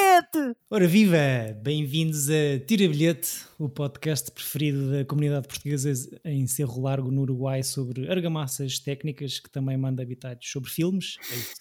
[0.00, 0.56] bilhete!
[0.70, 1.18] Ora viva!
[1.62, 5.92] Bem-vindos a Tira Bilhete, o podcast preferido da comunidade portuguesa
[6.24, 11.16] em Cerro Largo, no Uruguai, sobre argamassas técnicas, que também manda habitados sobre filmes.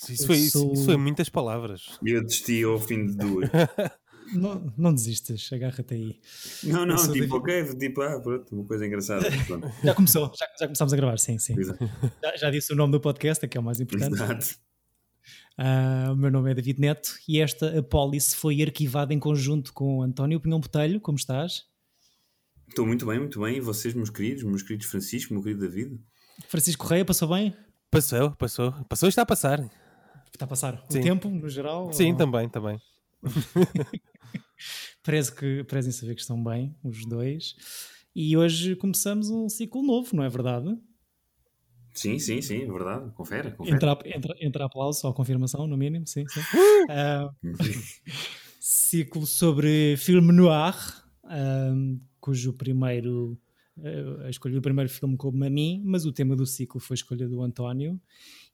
[0.09, 1.99] Isso foi, sou- isso foi muitas palavras.
[2.05, 3.49] E eu desisti ao fim de duas.
[4.31, 6.19] Não, não desistas, agarra-te aí.
[6.63, 9.25] Não, não, tipo, ok, tipo, ah, pronto, uma coisa engraçada.
[9.83, 11.55] Já começou, já, já começámos a gravar, sim, sim.
[12.21, 14.13] Já, já disse o nome do podcast, que é o mais importante.
[14.13, 14.45] Exato.
[15.61, 20.01] Ah, o meu nome é David Neto e esta apólice foi arquivada em conjunto com
[20.01, 21.01] António Pinhão Botelho.
[21.01, 21.65] Como estás?
[22.69, 23.57] Estou muito bem, muito bem.
[23.57, 25.99] E vocês, meus queridos, meus queridos Francisco, meu querido David?
[26.47, 27.53] Francisco Correia, passou bem?
[27.91, 28.71] Passou, passou.
[28.87, 29.59] Passou e está a passar.
[30.31, 30.99] Está a passar Sim.
[30.99, 31.91] o tempo, no geral?
[31.91, 32.79] Sim, ou- também, também.
[35.03, 37.55] Parece que parecem saber que estão bem, os dois.
[38.15, 40.77] E hoje começamos um ciclo novo, não é verdade?
[41.99, 43.11] Sim, sim, sim, é verdade.
[43.11, 43.75] Confere, confere.
[43.75, 46.39] Entra, entra, entra aplauso ou confirmação, no mínimo, sim, sim.
[46.89, 47.29] Ah,
[48.59, 50.75] ciclo sobre filme noir,
[51.25, 51.73] ah,
[52.21, 53.37] cujo primeiro.
[53.83, 56.93] ah, a escolha do primeiro filme coube a mim, mas o tema do ciclo foi
[56.93, 57.99] a escolha do António.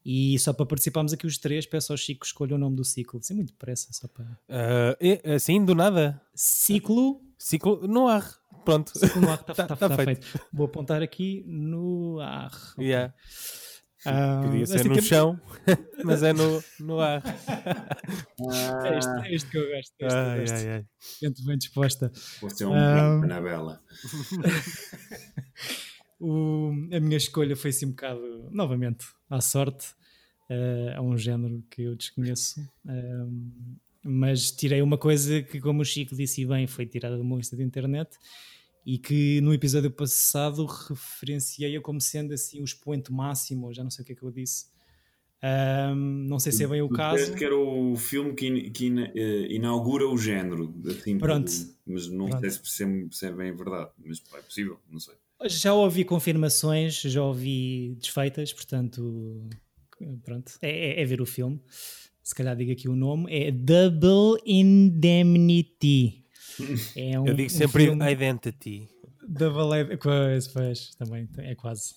[0.04, 2.84] E só para participarmos aqui os três, peço ao Chico que escolha o nome do
[2.84, 3.22] ciclo.
[3.22, 4.40] Sem muito depressa, só para.
[5.00, 6.20] E, assim, do nada.
[6.34, 8.40] Ciclo Ciclo no ar.
[8.66, 8.92] Pronto.
[8.98, 10.40] Ciclo no ar, está Tá- tá feito.
[10.52, 12.52] Vou apontar aqui no ar.
[12.74, 12.86] Ok.
[12.86, 13.14] Yeah.
[14.08, 15.40] Ah, Podia ser no chão,
[16.06, 17.24] mas é no, no ar.
[17.26, 19.94] É este, é este que eu gosto.
[20.00, 20.56] Este, Ai, este.
[20.56, 20.86] ai, ai.
[21.24, 22.12] Gente bem disposta.
[22.42, 23.16] Você é um Ah.
[23.16, 23.26] um...
[23.26, 23.82] na bela.
[26.20, 29.94] O- a minha escolha foi assim um bocado, novamente, à sorte.
[30.50, 32.62] eh, a um género que eu desconheço.
[32.88, 33.26] eh,
[34.08, 37.56] mas tirei uma coisa que, como o Chico disse bem, foi tirada de uma lista
[37.56, 38.18] de internet
[38.86, 44.04] e que no episódio passado referenciei-a como sendo assim o expoente máximo, já não sei
[44.04, 44.68] o que é que eu disse.
[45.42, 47.34] Ahm, não sei se é bem o Tu caso.
[47.36, 50.74] que era o filme que, que eh, inaugura o género.
[50.88, 51.52] Assim, Pronto.
[51.86, 52.42] Mas não Pronto.
[52.42, 53.90] sei se, se é- se é bem verdade.
[54.04, 55.14] Mas é possível, não sei.
[55.48, 59.48] Já ouvi confirmações, já ouvi desfeitas, portanto,
[60.24, 61.60] pronto, é, é- é ver o filme.
[62.26, 66.24] Se calhar digo aqui o nome, é Double Indemnity.
[66.96, 68.90] É um, Eu digo um sempre filme- identity.
[69.28, 71.96] Double Id- pois, pois, também é quase.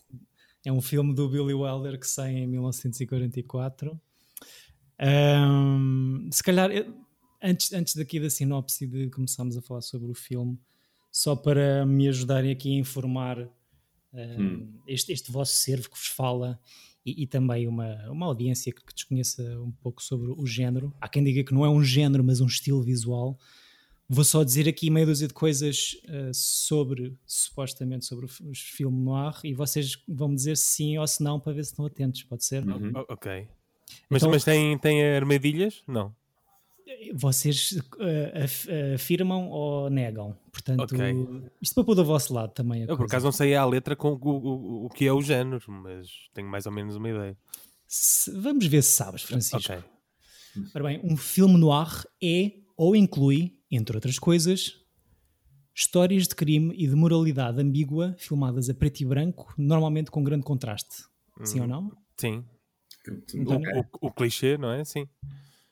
[0.66, 3.99] É um filme do Billy Wilder que sai em 1944.
[4.99, 6.71] Ahm, se calhar,
[7.43, 10.59] antes, antes daqui da sinopse de começarmos a falar sobre o filme,
[11.10, 13.39] só para me ajudarem aqui a informar
[14.12, 14.72] ahm, Hum.
[14.89, 16.59] este, este vosso servo que vos fala
[17.17, 20.93] e, e também uma, uma audiência que, que desconheça um pouco sobre o género.
[21.01, 23.39] Há quem diga que não é um género, mas um estilo visual.
[24.11, 29.35] Vou só dizer aqui meia dúzia de coisas uh, sobre, supostamente, sobre os filmes noir
[29.45, 32.23] e vocês vão me dizer se sim ou se não para ver se estão atentos,
[32.23, 32.67] pode ser?
[32.67, 32.91] Uhum.
[33.09, 33.47] Ok.
[34.09, 35.83] Mas, Então- mas tem, tem armadilhas?
[35.87, 36.15] Não.
[37.15, 40.37] Vocês uh, af- afirmam ou negam?
[40.53, 40.99] Portanto, Ok.
[41.60, 42.82] isto para pôr do vosso lado também.
[42.82, 45.21] a Eu por acaso não sei à letra com o, o, o que é o
[45.21, 47.37] género, mas tenho mais ou menos uma ideia.
[47.87, 49.72] Se- vamos ver se sabes, Francisco.
[49.72, 49.82] Ok.
[50.75, 54.75] Ora bem, um filme noir é ou inclui, entre outras coisas,
[55.75, 60.43] histórias de crime e de moralidade ambígua filmadas a preto e branco, normalmente com grande
[60.44, 61.04] contraste.
[61.44, 61.93] Sim ou não?
[62.16, 62.44] Sim.
[63.34, 63.72] Então- Ok.
[64.03, 64.84] O, o clichê, não é?
[64.84, 65.06] Sim.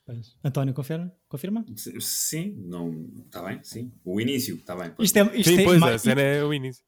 [0.07, 0.37] Pois.
[0.45, 1.13] António, confirma?
[1.29, 1.67] Confirma?
[1.99, 3.11] Sim, não.
[3.27, 3.93] Está bem, sim.
[4.05, 4.93] O início, está bem.
[5.01, 6.85] Isto é, isto Sim, é pois, a cena é o início.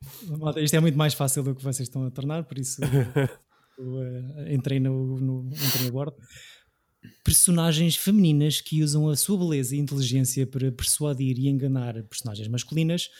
[0.58, 2.80] Isto é muito mais fácil do que vocês estão a tornar, por isso
[3.76, 6.16] eu, eh, entrei, no, no, entrei a bordo.
[7.24, 13.10] Personagens femininas que usam a sua beleza e inteligência para persuadir e enganar personagens masculinas,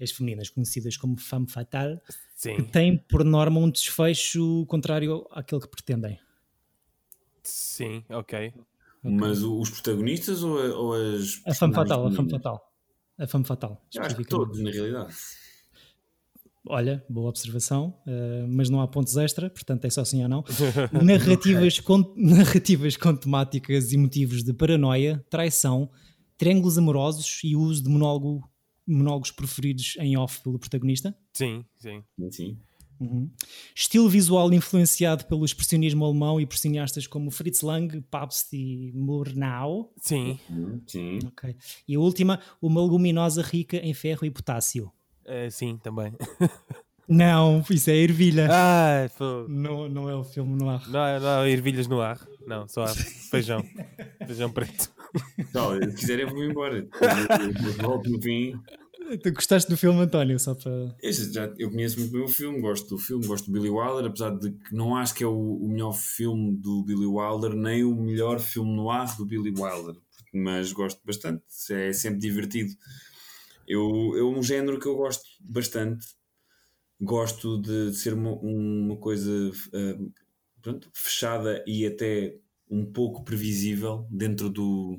[0.00, 2.64] as femininas conhecidas como femme fatale, que Sim.
[2.64, 6.18] têm por norma um desfecho contrário àquele que pretendem.
[7.42, 8.54] Sim, ok.
[9.04, 11.40] Mas os protagonistas ou, a- ou as.
[11.40, 12.30] A personagens fatale, a femininas?
[12.32, 12.60] fatal.
[13.18, 15.14] A femme fatal, acho que todos, na realidade.
[16.66, 20.42] Olha, boa observação, eh, mas não há pontos extra, portanto é só sim ou não.
[21.04, 25.90] narrativas, com, narrativas com temáticas e motivos de paranoia, traição,
[26.38, 28.48] triângulos amorosos e o uso de monólogo,
[28.86, 31.14] monólogos preferidos em off pelo protagonista.
[31.34, 32.02] Sim, sim.
[32.30, 32.58] Sim.
[33.00, 33.28] Uhum.
[33.74, 39.92] Estilo visual influenciado pelo expressionismo alemão e por cineastas como Fritz Lang, Pabst e Murnau.
[40.00, 40.38] Sim.
[40.50, 41.18] Hum, Sim.
[41.26, 41.56] Ok.
[41.88, 44.92] E a última, uma leguminosa rica em ferro e potássio.
[45.26, 46.12] Eh, sim, também.
[47.06, 48.48] Não, isso é ervilha.
[48.50, 49.46] Ah, fogo.
[49.50, 50.88] Não, não é o filme no ar.
[50.88, 52.18] Não, há- não há ervilhas no ar.
[52.46, 53.62] Não, só há feijão.
[54.26, 54.90] feijão preto.
[55.38, 56.78] Então, se quiserem, vou embora.
[57.78, 58.54] Eu volto no fim.
[59.22, 60.38] Tu gostaste do filme, António?
[60.38, 60.96] Só para.
[61.02, 64.30] Já, eu conheço muito bem o filme, gosto do filme, gosto do Billy Wilder, apesar
[64.30, 67.94] de que não acho que é o, o melhor filme do Billy Wilder, nem o
[67.94, 69.94] melhor filme no ar do Billy Wilder.
[70.32, 72.72] mas gosto bastante, é sempre divertido.
[73.68, 76.06] Eu, é um género que eu gosto bastante.
[77.00, 80.12] Gosto de ser uma, uma coisa uh,
[80.62, 82.36] pronto, fechada e até
[82.70, 84.98] um pouco previsível dentro do,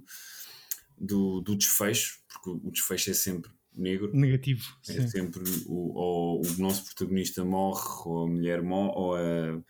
[0.96, 4.12] do, do desfecho, porque o desfecho é sempre negro.
[4.14, 4.64] Negativo.
[4.88, 5.08] É sim.
[5.08, 9.62] sempre o, ou o nosso protagonista morre, ou a mulher morre, ou a,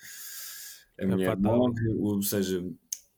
[0.99, 1.57] a mulher fatal.
[1.57, 2.63] morre, ou seja,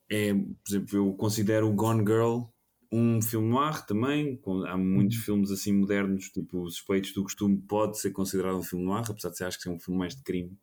[0.09, 2.43] é, por exemplo, eu considero o Gone Girl
[2.91, 7.57] um filme noir também, com- há muitos filmes assim modernos, tipo Os Suspeitos do Costume
[7.67, 10.15] pode ser considerado um filme noir, apesar de ser, acho que é um filme mais
[10.15, 10.57] de crime,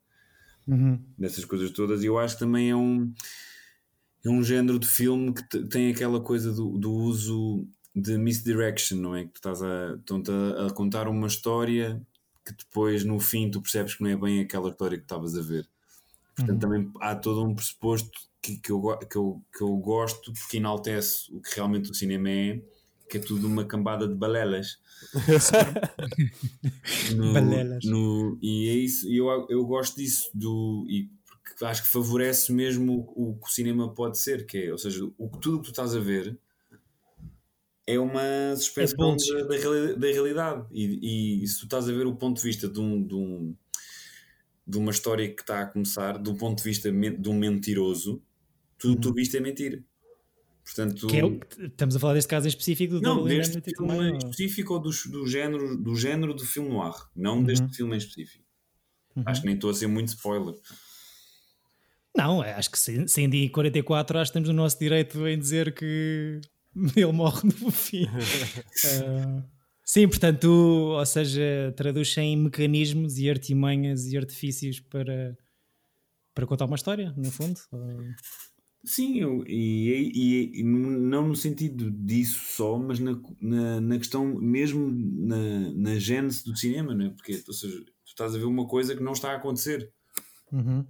[0.66, 1.04] Uhum.
[1.18, 3.12] dessas coisas todas, e eu acho que também é um
[4.24, 8.96] é um género de filme que te- tem aquela coisa do, do uso de misdirection,
[8.98, 9.24] não é?
[9.24, 12.00] Que tu estás a, estão-te a, a contar uma história
[12.44, 15.42] que depois no fim tu percebes que não é bem aquela história que estavas a
[15.42, 15.66] ver.
[16.36, 18.10] Portanto, também há todo um pressuposto
[18.42, 22.28] que, que, eu, que, eu, que eu gosto porque enaltece o que realmente o cinema
[22.28, 22.60] é,
[23.08, 24.78] que é tudo uma cambada de balelas.
[27.16, 27.84] No- Balelas.
[27.84, 32.52] no- e é isso, e eu, eu gosto disso, do, e porque acho que favorece
[32.52, 35.58] mesmo o, o que o cinema pode ser, que é, ou seja, o, tudo o
[35.60, 36.38] que tu estás a ver
[37.86, 39.32] é uma suspensão bullshit.
[39.34, 40.66] da, da, reali- da realidade.
[40.72, 43.54] E, e se tu estás a ver o ponto de vista de um, de um-
[44.66, 48.22] de uma história que está a começar, do ponto de vista de um mentiroso,
[48.78, 49.84] tudo o que tu viste é mentira.
[50.64, 53.60] Portanto, Que é o, estamos a falar deste caso em específico do não, Double deste
[53.60, 57.36] filme também, em ou- específico ou do, do, género, do género do filme noir, não
[57.38, 57.44] Uhum.
[57.44, 58.42] deste filme em específico.
[59.14, 59.24] Uhum.
[59.26, 60.54] Acho que nem estou a ser muito spoiler.
[62.16, 65.38] Não, é, acho que se- sendo em 44, acho que temos o nosso direito em
[65.38, 66.40] dizer que
[66.96, 68.06] ele morre no fim.
[68.86, 69.42] Ah,
[69.84, 75.36] sim, portanto, ou seja, traduz em mecanismos e artimanhas e artifícios para,
[76.34, 77.58] para contar uma história, no fundo.
[78.84, 84.26] Sim, eu, e, e- e não no sentido disso só, mas na, na, na questão
[84.34, 87.10] mesmo na, na gênese do cinema, não é?
[87.10, 89.90] Porque, ou seja, tu estás a ver uma coisa que não está a acontecer.
[90.52, 90.84] uhum.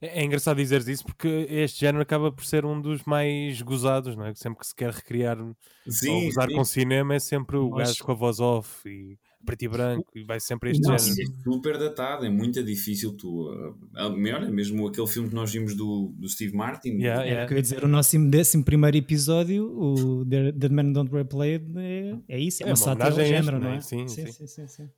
[0.00, 4.14] É, é engraçado dizeres isso porque este género acaba por ser um dos mais gozados,
[4.16, 4.34] não é?
[4.34, 5.56] Sempre que se quer recriar ou
[5.88, 6.54] Sim, gozar sim.
[6.54, 10.04] com cinema é sempre o Nós- gajo com a voz off e preto e branco
[10.14, 11.22] e vai sempre este Não, género.
[11.22, 13.48] é super datado, é muito difícil tu.
[13.50, 16.90] Uh, uh, melhor, é mesmo aquele filme que nós vimos do, do Steve Martin.
[16.98, 17.44] Yeah, yeah.
[17.44, 21.10] o que eu ia dizer, o nosso décimo primeiro episódio, o The, The Man Don't
[21.12, 23.76] Replay, é, é isso, é, É uma uma sátira ao género, não é?
[23.76, 23.80] é?
[23.80, 24.32] Sim, sim, sim.
[24.32, 24.88] sim, sim, sim.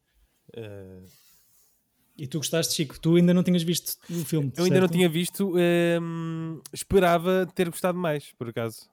[0.57, 1.03] Eh,
[2.21, 3.01] E tu gostaste, Chico?
[3.01, 4.53] Tu ainda não tinhas visto o filme?
[4.55, 4.93] eu ainda não certo?
[4.93, 8.91] tinha visto, ehm, esperava ter gostado mais, por acaso.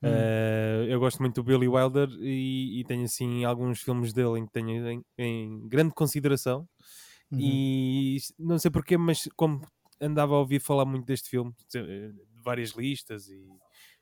[0.00, 0.08] Hum.
[0.08, 4.46] Eh, eu gosto muito do Billy Wilder e, e tenho assim alguns filmes dele em
[4.46, 6.64] que tenho em, em grande consideração.
[7.32, 7.40] Uhum.
[7.40, 9.60] E não sei porquê, mas como
[10.00, 13.48] andava a ouvir falar muito deste filme, de de várias listas e,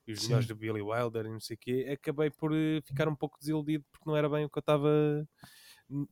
[0.07, 3.09] e os melhores do Billy Wilder e não sei o quê, acabei por eh, ficar
[3.09, 5.27] um pouco desiludido porque não era bem o que eu estava.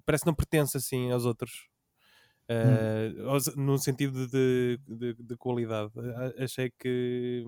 [0.06, 1.68] Parece que não pertence assim aos outros.
[2.48, 5.92] Eh, aos- no sentido de, de, de qualidade,
[6.38, 7.44] achei que,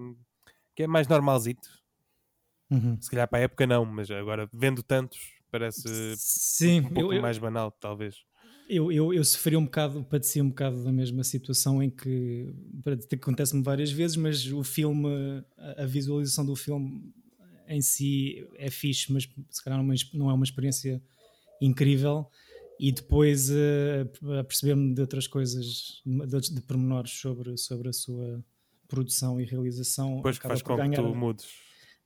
[0.76, 1.68] que é mais normalzito.
[2.70, 2.98] Uhum.
[3.00, 5.18] Se calhar para a época não, mas agora vendo tantos,
[5.50, 8.24] parece Sim, um pouco eu, eu, mais banal, talvez.
[8.68, 12.52] eu, eu, eu sofri um bocado, padeci um bocado da mesma situação em que
[13.12, 15.08] acontece-me várias vezes, mas o filme,
[15.56, 17.12] a, a visualização do filme
[17.66, 21.02] em si é fixe, mas se calhar não é uma não é uma experiência
[21.60, 22.28] incrível.
[22.80, 28.42] E depois a perceber-me de outras coisas, de, de pormenores sobre, sobre a sua
[28.86, 31.46] produção e realização, Depois que faz com que ganhar- tu mudes.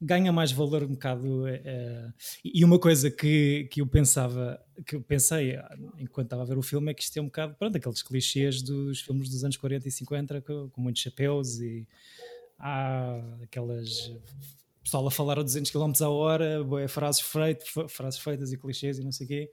[0.00, 1.46] ganha mais valor um bocado.
[1.46, 2.10] eh,
[2.44, 6.58] e uma coisa que, que eu pensava, que eu pensei ah, enquanto estava a ver
[6.58, 9.56] o filme, é que isto é um bocado, pronto, aqueles clichês dos filmes dos anos
[9.56, 11.86] 40 e 50 com, com muitos chapéus e
[12.58, 14.10] há aquelas.
[14.82, 19.04] Pessoal a falar a 200 km a hora, frases, feitas, frases feitas e clichês e
[19.04, 19.50] não sei o quê.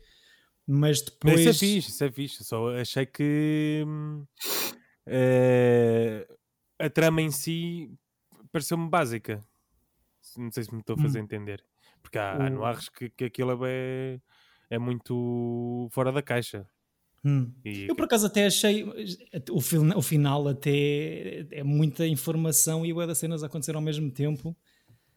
[0.71, 1.39] Mas depois.
[1.39, 2.43] isso é fixe, isso é fixe.
[2.43, 3.83] Só achei que
[5.05, 6.27] eh,
[6.77, 7.91] a trama em si
[8.51, 9.43] pareceu-me básica.
[10.37, 11.23] Não sei se me estou a fazer Hum.
[11.23, 11.63] entender.
[12.01, 14.19] Porque há, há noirs que, que aquilo é,
[14.69, 16.65] é muito fora da caixa.
[17.25, 17.51] Hum.
[17.65, 18.83] E Eu por acaso até achei
[19.51, 24.09] o, fil- o final até é muita informação e o das cenas acontecer ao mesmo
[24.11, 24.55] tempo.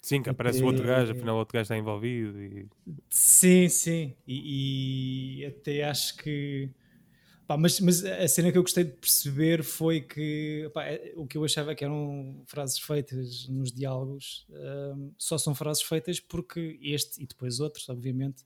[0.02, 2.40] Sim, que aparece o outro gajo, afinal o outro gajo está envolvido.
[2.42, 2.68] E...
[3.08, 4.14] Sim, sim.
[4.26, 6.68] E, e até acho que.
[7.46, 11.26] pá, mas, mas a cena que eu gostei de perceber foi que pá, é- o
[11.26, 16.78] que eu achava que eram frases feitas nos diálogos hum, só são frases feitas porque
[16.82, 18.44] este e depois outros, obviamente,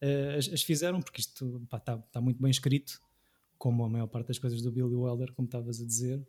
[0.00, 3.00] eh, as, as fizeram, porque isto está tá muito bem escrito,
[3.56, 6.20] como a maior parte das coisas do Billy Wilder, como estavas a dizer.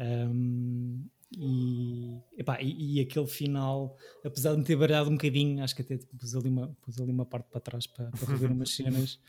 [0.00, 5.74] Hum, e, epá, e, e, aquele final, apesar de me ter variado um bocadinho, acho
[5.74, 8.70] que até pus ali uma, pus ali uma parte para trás para, para rever umas
[8.70, 9.18] cenas.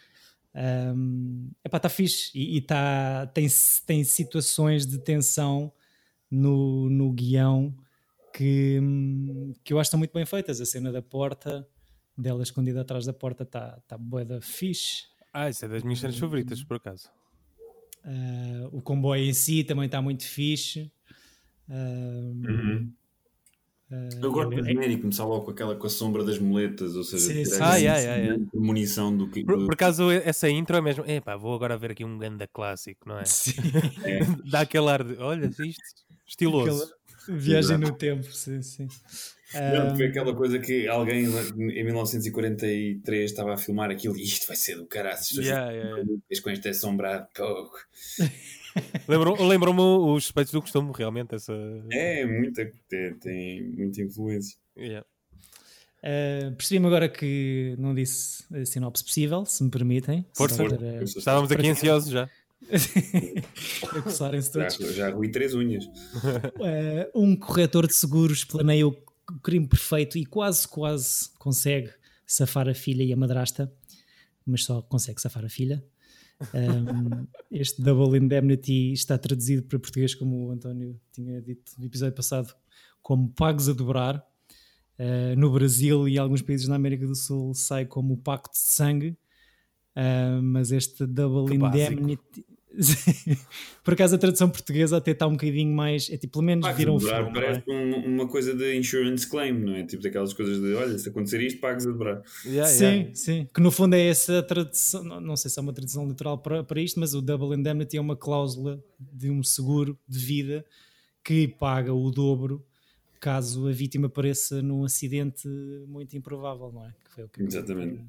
[0.56, 3.48] Um, epá, está fixe e, e tá, tem,
[3.88, 5.74] tem situações de tensão
[6.30, 7.76] no, no guião
[8.34, 8.80] que,
[9.64, 10.60] que eu acho que estão muito bem feitas.
[10.60, 11.68] A cena da porta,
[12.18, 15.06] dela escondida atrás da porta, está tá boa da fixe.
[15.34, 17.10] Ah, isso é das minhas cenas favoritas, por acaso.
[18.06, 20.92] Uh, o comboio em si também está muito fixe.
[21.70, 22.92] Uh, uhum.
[23.92, 27.04] uh, eu gosto do genérico, começar logo com aquela com a sombra das moletas, ou
[27.04, 27.58] seja, sim, sim.
[27.62, 28.46] Ah, yeah, yeah, yeah.
[28.54, 29.44] munição do que.
[29.44, 31.06] Por, por acaso, essa intro é mesmo.
[31.08, 33.26] Epá, vou agora ver aqui um ganda clássico, não é?
[33.26, 33.54] Sim.
[34.04, 34.20] é.
[34.50, 35.18] Dá aquele ar de.
[35.18, 35.84] Olha, isto,
[36.28, 36.84] estiloso.
[36.84, 38.88] Aquela viagem no tempo, sim, sim.
[39.54, 44.56] Não, foi aquela coisa que alguém em 1943 estava a filmar aquilo e isto vai
[44.56, 45.20] ser do caralho.
[45.34, 46.22] Yeah, yeah, yeah.
[46.44, 47.78] com este assombrado pouco.
[49.08, 51.36] Lembram-me os suspeitos do costume, realmente.
[51.36, 51.54] Essa...
[51.92, 54.58] É, muita, tem, tem muita influência.
[54.76, 55.06] Yeah.
[56.00, 60.26] Uh, Percebi-me agora que não disse a sinopse possível, se me permitem.
[60.34, 62.30] Força, para, estávamos aqui ansiosos já.
[63.98, 64.76] a coçarem-se todos.
[64.76, 65.86] Já, já ruí três unhas.
[65.86, 68.96] Uh, um corretor de seguros planeia o
[69.42, 71.92] crime perfeito e quase, quase consegue
[72.26, 73.72] safar a filha e a madrasta,
[74.46, 75.84] mas só consegue safar a filha.
[76.54, 82.16] Um, este Double Indemnity está traduzido para português, como o António tinha dito no episódio
[82.16, 82.54] passado,
[83.02, 84.26] como Pagos a Dobrar.
[85.00, 89.18] Uh, no Brasil e alguns países na América do Sul sai como Pacto de Sangue,
[89.96, 92.42] uh, mas este Double que Indemnity.
[92.42, 92.53] Básico.
[93.84, 96.10] Por acaso a tradução portuguesa até está um bocadinho mais.
[96.10, 97.30] É tipo, pelo menos pagues viram o filme.
[97.30, 97.34] É?
[97.34, 97.74] Parece é?
[97.74, 99.84] um, uma coisa de insurance claim, não é?
[99.86, 102.22] Tipo daquelas coisas de olha, se acontecer isto, pagues a dobrar.
[102.46, 103.16] Yeah, sim, yeah.
[103.16, 103.48] sim.
[103.54, 105.04] Que no fundo é essa tradução.
[105.04, 107.98] Não, não sei se é uma tradução literal para, para isto, mas o Double Indemnity
[107.98, 110.66] é uma cláusula de um seguro de vida
[111.24, 112.66] que paga o dobro
[113.20, 115.48] caso a vítima apareça num acidente
[115.88, 116.94] muito improvável, não é?
[117.06, 118.04] Que foi o que Exatamente.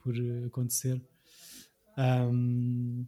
[0.00, 1.02] Por, por acontecer.
[1.98, 3.04] Um,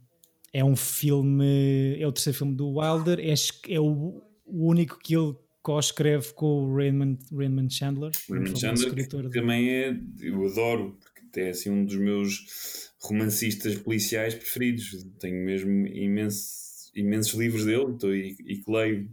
[0.53, 3.35] é um filme, é o terceiro filme do Wilder, é,
[3.69, 8.13] é o, o único que ele co-escreve com o Raymond, Raymond Chandler.
[8.31, 14.35] Raymond Chandler, que também é, eu adoro, porque é assim um dos meus romancistas policiais
[14.35, 15.05] preferidos.
[15.19, 19.11] Tenho mesmo imenso, imensos livros dele tô, e, e que leio.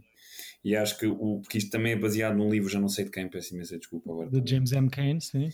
[0.64, 3.10] E acho que o, porque isto também é baseado num livro, já não sei de
[3.10, 4.30] quem, peço imensa desculpa agora.
[4.30, 4.88] De James M.
[4.88, 5.50] Cain, sim.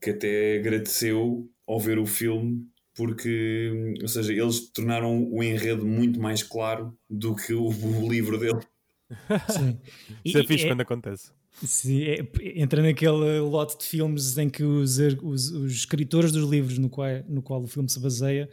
[0.00, 6.20] Que até agradeceu ao ver o filme porque, ou seja, eles tornaram o enredo muito
[6.20, 8.60] mais claro do que o, o livro dele.
[9.48, 9.78] Sim.
[10.24, 11.32] Isso é fixe é, quando acontece.
[11.62, 16.78] Sim, é, entra naquele lote de filmes em que os, os, os escritores dos livros
[16.78, 18.48] no qual, no qual o filme se baseia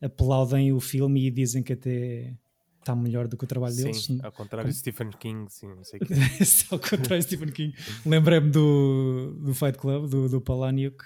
[0.00, 2.34] aplaudem o filme e dizem que até
[2.78, 4.08] está melhor do que o trabalho sim, deles.
[4.22, 5.98] Ao contrário de Stephen King, sim, não sei
[6.70, 7.74] Ao contrário de Stephen King.
[8.04, 11.04] Lembrei-me do, do Fight Club, do, do Palahniuk,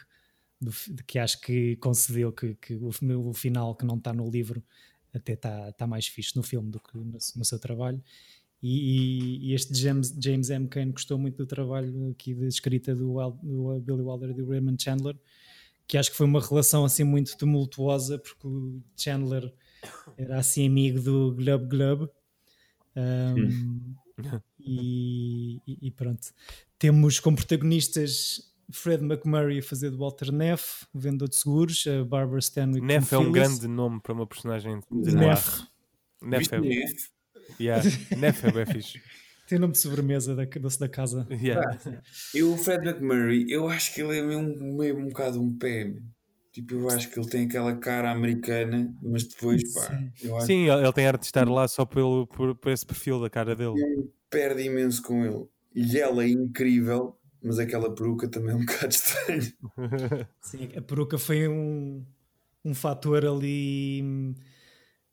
[0.61, 0.73] do,
[1.05, 2.90] que acho que concedeu que, que o,
[3.29, 4.62] o, final que não está no livro
[5.12, 8.02] até está tá mais fixe no filme do que no, no seu trabalho.
[8.62, 10.69] E, e, este James, James M.
[10.69, 14.83] Cain gostou muito do trabalho aqui de escrita do, do Billy Wilder e do Raymond
[14.83, 15.17] Chandler,
[15.87, 19.50] que acho que foi uma relação assim muito tumultuosa, porque o Chandler
[20.17, 22.11] era assim amigo do Glub Glub.
[22.95, 23.95] Um,
[24.61, 26.21] e, e, pronto,
[26.79, 32.39] temos como protagonistas Fred McMurray a fazer de Walter Neff, vendedor de seguros, a Barbara
[32.39, 32.85] Stanwyck.
[32.85, 35.62] Neff é um grande nome para uma personagem de Neff.
[36.23, 37.11] Neff é, Neff?
[37.59, 37.85] Yeah.
[38.17, 39.00] Neff é bem fixe.
[39.49, 41.27] Tem nome de sobremesa da, doce da casa.
[41.29, 41.77] Yeah.
[42.33, 44.43] E o Fred McMurray, eu acho que ele é meio,
[44.77, 45.93] meio um bocado um pé.
[46.53, 49.99] Tipo, eu acho que ele tem aquela cara americana, mas depois, pá.
[50.15, 53.29] Sim, Sim ele tem arte de estar lá só pelo, por, por esse perfil da
[53.29, 53.75] cara dele.
[54.31, 55.49] Perde imenso com ele.
[55.75, 59.52] E ela é incrível, mas aquela peruca também é um bocado estranho.
[60.40, 62.04] Sim, a peruca foi um,
[62.64, 64.35] um fator ali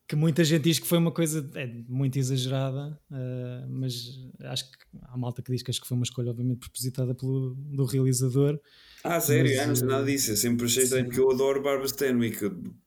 [0.08, 4.78] que muita gente diz que foi uma coisa é, muito exagerada, uh, mas acho que
[5.04, 8.58] há malta que diz que acho que foi uma escolha obviamente propositada pelo do realizador.
[9.04, 9.52] Ah, sério?
[9.52, 10.32] Mas, ah, não sei nada disso.
[10.32, 12.40] Eu sempre achei estranho porque eu adoro Barbara Stanwyck.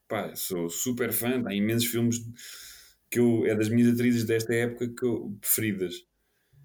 [0.09, 1.43] Pá, sou super fã.
[1.47, 2.25] Há imensos filmes
[3.11, 5.95] que eu, é das minhas atrizes desta época que eu, preferidas.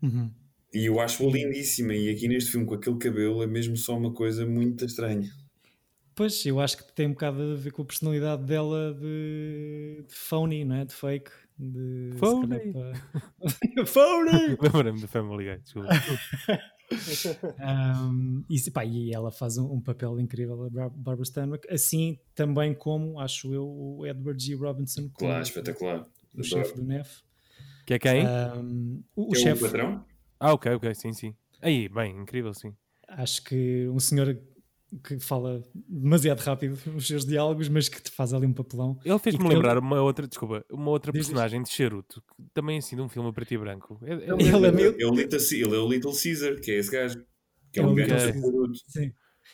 [0.01, 0.31] Uhum.
[0.75, 1.93] E eu acho-a lindíssima.
[1.93, 5.31] E aqui neste filme, com aquele cabelo, é mesmo só uma coisa muito estranha.
[6.13, 10.13] Pois, eu acho que tem um bocado a ver com a personalidade dela de, de
[10.13, 10.85] phony, não é?
[10.85, 11.31] De fake.
[11.57, 12.73] De, phony!
[12.73, 12.93] Para...
[13.87, 14.55] phony!
[14.61, 15.89] Lembra-me do Family Guy, desculpa.
[18.11, 22.73] um, e, pá, e ela faz um, um, papel incrível, a Barbara Stanwyck, assim também
[22.73, 24.55] como, acho eu, o Edward G.
[24.55, 25.09] Robinson.
[25.17, 26.05] Claro, espetacular.
[26.33, 27.23] O chefe do NEF.
[27.85, 28.27] Que é quem?
[28.27, 29.63] Um, o, o chefe.
[29.63, 30.05] O patrão?
[30.39, 31.35] Ah, ok, ok, sim, sim.
[31.61, 32.73] Aí, bem, incrível, sim.
[33.07, 34.37] Acho que um senhor
[35.03, 38.97] que fala demasiado rápido os seus diálogos, mas que te faz ali um papelão.
[39.03, 42.95] Ele fez-me lembrar uma outra, desculpa, uma outra Diz, personagem de Charuto, que também assim
[42.95, 43.99] de um filme a preto e branco.
[44.03, 46.71] É- é- Ele é meio- É o Little, Ce- ele é o Little Caesar, que
[46.71, 47.25] é esse gajo.
[47.71, 48.41] Que é, É um o gajo é Caesar.
[48.41, 48.77] produto.
[48.87, 49.11] Sim.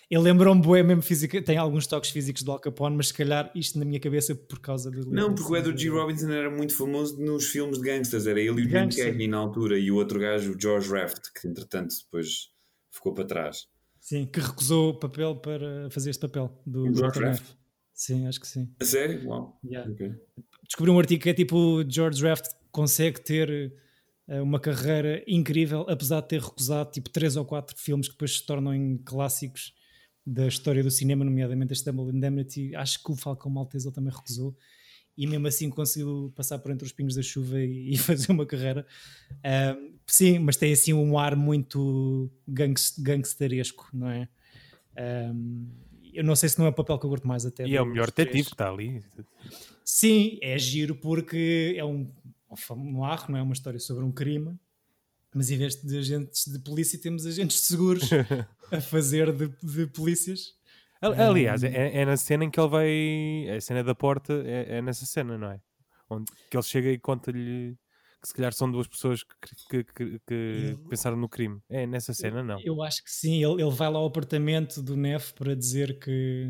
[0.10, 3.50] Ele lembra-me bué mesmo física, tem alguns toques físicos do Al Capone, mas se calhar
[3.56, 5.10] isto na minha cabeça por causa do.
[5.10, 5.90] Não, porque o Edward G.
[5.90, 8.28] Robinson era muito famoso nos filmes de gangsters.
[8.28, 8.90] Era ele e o Jim.
[8.90, 12.50] Cagney na altura e o outro gajo, o George Raft, que entretanto depois
[12.92, 13.68] ficou para trás.
[14.00, 17.20] Sim, que recusou o papel para fazer este papel do, O George.
[17.20, 17.46] Raft?
[17.94, 18.74] Sim, acho que sim.
[18.82, 19.28] A sério?
[19.28, 19.60] Uau.
[19.64, 19.90] Yeah.
[19.92, 20.12] Ok.
[20.68, 23.74] Descobri um artigo que é tipo George Raft consegue ter
[24.28, 28.38] eh, uma carreira incrível, apesar de ter recusado tipo três ou quatro filmes que depois
[28.38, 29.74] se tornam em clássicos
[30.32, 32.74] da história do cinema, nomeadamente este Double Indemnity.
[32.76, 34.56] Acho que o Falcão Maltese ele também recusou
[35.18, 38.46] e mesmo assim conseguiu passar por entre os pingos da chuva e, e fazer uma
[38.46, 38.88] carreira.
[39.44, 44.30] Ahm, sim, mas tem assim um ar muito gangs, gangsteresco, não é?
[46.14, 47.66] Eu não sei se não é o papel que eu curto mais até.
[47.66, 49.04] E é o melhor detetive que está ali.
[49.84, 52.10] Sim, é giro porque é um,
[52.50, 54.58] um famoso, não é uma história sobre um crime,
[55.34, 58.10] mas em vez de agentes de polícia temos agentes de seguros
[58.72, 60.54] a fazer de, de polícias.
[61.02, 63.56] Ali- Aliás, é, é na cena em que ele vai.
[63.58, 65.60] A cena da porta é, é nessa cena, não é?
[66.10, 67.76] Onde que ele chega e conta-lhe
[68.22, 71.60] que se calhar são duas pessoas que, que- que- que pensaram no crime.
[71.68, 72.62] É nessa cena, não.
[72.64, 76.48] Eu acho que sim, ele, ele vai lá ao apartamento do Neff para dizer que,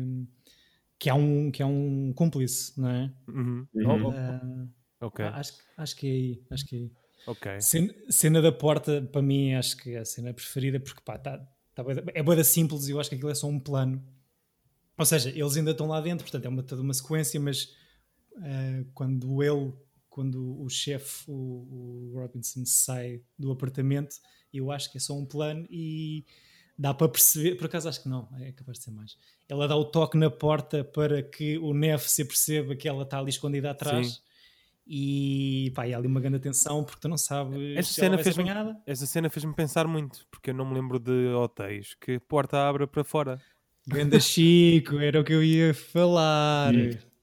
[0.98, 3.12] que, há um, que há um cúmplice, não é?
[3.26, 3.66] Uhum.
[3.74, 4.68] Uhum.
[5.00, 6.90] Oh, ok, acho, acho que é aí, acho que é aí.
[7.26, 7.60] Ok.
[7.60, 11.38] Cena, cena da porta, para mim, acho que é a cena preferida, porque pá, tá,
[11.74, 14.02] tá da- é boa simples e eu acho que aquilo é só um plano.
[14.98, 17.74] Ou seja, eles ainda estão lá dentro, portanto é uma, toda uma sequência, mas
[18.36, 19.72] ah, quando ele,
[20.08, 24.16] quando o chefe, o, o Robinson, sai do apartamento,
[24.52, 26.24] eu acho que é só um plano e
[26.78, 29.16] dá para perceber, por acaso acho que não, é capaz de ser mais.
[29.48, 33.18] Ela dá o toque na porta para que o Neff se perceba que ela está
[33.18, 34.06] ali escondida atrás.
[34.08, 34.20] Sim.
[34.86, 38.18] E pá, e há ali uma grande tensão porque tu não sabes Essa se ela
[38.22, 38.82] cena apanhada.
[38.86, 42.68] Essa cena fez-me pensar muito, porque eu não me lembro de hotéis que a porta
[42.68, 43.40] abre para fora.
[43.86, 46.72] Ganda Chico, era o que eu ia falar.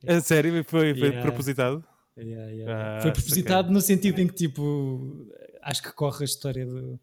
[0.05, 0.63] É sério?
[0.63, 1.21] Foi, foi Yeah.
[1.21, 1.83] propositado?
[2.17, 2.97] Yeah, yeah.
[2.97, 5.27] Ah, Foi propositado no sentido em que, tipo,
[5.61, 6.99] acho que corre a história do-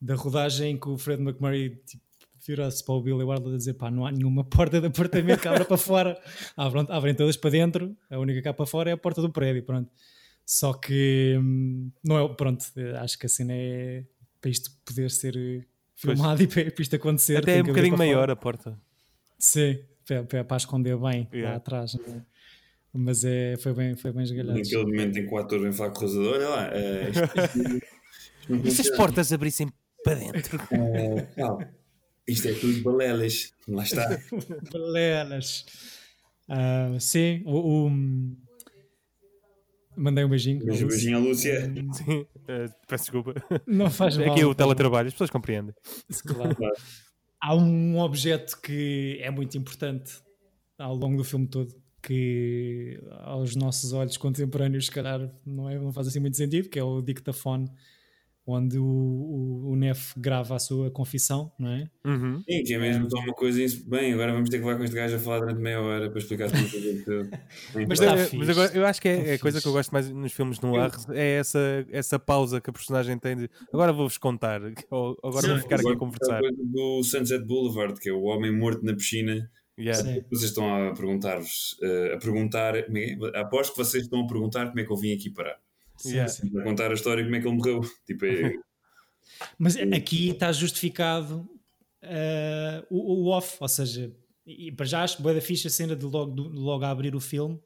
[0.00, 2.03] da rodagem que o Fred McMurray tipo,
[2.46, 5.48] vira-se para o Billy Wilder a dizer: pá, não há nenhuma porta de apartamento que
[5.48, 6.20] abra para fora.
[6.56, 9.62] Abrem, abrem todas para dentro, a única cá para fora é a porta do prédio.
[9.62, 9.90] Pronto.
[10.46, 12.34] Só que hum, não é.
[12.34, 12.64] Pronto,
[13.00, 14.04] acho que a cena é
[14.40, 17.36] para isto poder ser eh, filmado e para, isto acontecer.
[17.38, 18.14] Até tem é um que bocadinho para fora.
[18.16, 18.78] maior a porta.
[19.38, 21.56] Sim, para, para, para esconder bem lá Yeah.
[21.56, 21.94] atrás.
[21.94, 22.22] não é?
[22.96, 24.58] Mas é, foi bem, foi bem esgalhado.
[24.58, 26.70] Naquele momento em que o ator vem falar com o rosador, olha lá.
[26.74, 27.78] eh, isto-
[28.50, 29.72] isto E se as portas abrissem
[30.04, 30.60] para dentro?
[30.70, 31.68] Eh, calma.
[32.26, 33.52] Isto é tudo balelas.
[33.68, 34.20] Lá está.
[34.72, 35.66] Balelas.
[36.48, 38.36] Ah, sim, o, o-
[39.96, 40.64] Mandei um beijinho.
[40.64, 41.72] beijinho à Lúcia.
[41.92, 43.34] Sim, eh, peço desculpa.
[43.66, 44.32] Não faz mal.
[44.32, 44.54] Aqui é o faz mal.
[44.56, 45.72] teletrabalho, as pessoas compreendem.
[46.26, 46.56] Claro.
[46.56, 46.74] Claro.
[47.40, 50.14] Há um objeto que é muito importante
[50.78, 55.92] ao longo do filme todo, que aos nossos olhos contemporâneos, se calhar, não, é, não
[55.92, 57.70] faz assim muito sentido, que é o dictafone,
[58.46, 61.88] onde o, o, o Neff grava a sua confissão, não é?
[62.04, 62.42] Uhum.
[62.48, 63.62] Sim, que é mesmo só uma coisa.
[63.62, 66.10] isso- Bem, agora vamos ter que levar com este gajo a falar durante meia hora
[66.10, 67.04] para explicar tudo.
[67.04, 67.30] tudo.
[67.88, 68.36] Mas, Tá fixe.
[68.36, 70.60] mas agora, eu acho que Tá é a coisa que eu gosto mais nos filmes
[70.60, 75.18] no ar é essa, essa pausa que a personagem tem de agora vou-vos contar, ou
[75.24, 76.40] agora vou ficar aqui a conversar.
[76.40, 79.50] coisa Do Sunset Boulevard, que é o homem morto na piscina.
[79.76, 80.00] Yeah.
[80.30, 82.86] Vocês estão a perguntar-vos, eh, a perguntar, é
[83.40, 85.56] aposto que vocês estão a perguntar como é que eu vim aqui parar.
[85.96, 86.28] Sim, Yeah.
[86.28, 86.50] sim.
[86.50, 87.80] Para contar a história como é que ele morreu.
[88.06, 88.52] Tipo, é,
[89.58, 91.48] Mas aqui está justificado
[92.02, 94.14] eh, o, o off, ou seja,
[94.46, 97.14] e para já acho boa da ficha a cena de logo, do- logo a abrir
[97.14, 97.60] o filme.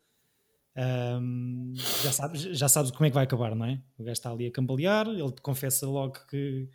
[0.77, 3.83] Ahm, já, sabes, já sabes como é que vai acabar, não é?
[3.99, 6.69] O gajo está ali a cambalear, ele te confessa logo que,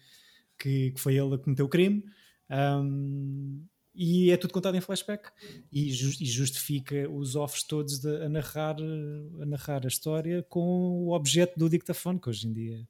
[0.60, 2.04] que, que foi ele a cometer o crime.
[2.50, 5.29] Ahm, e é tudo contado em flashback
[5.71, 8.75] e, jus- e justifica os offs todos de- a, narrar,
[9.41, 10.60] a narrar a história com
[11.08, 12.88] o objeto do dictafone, que hoje em dia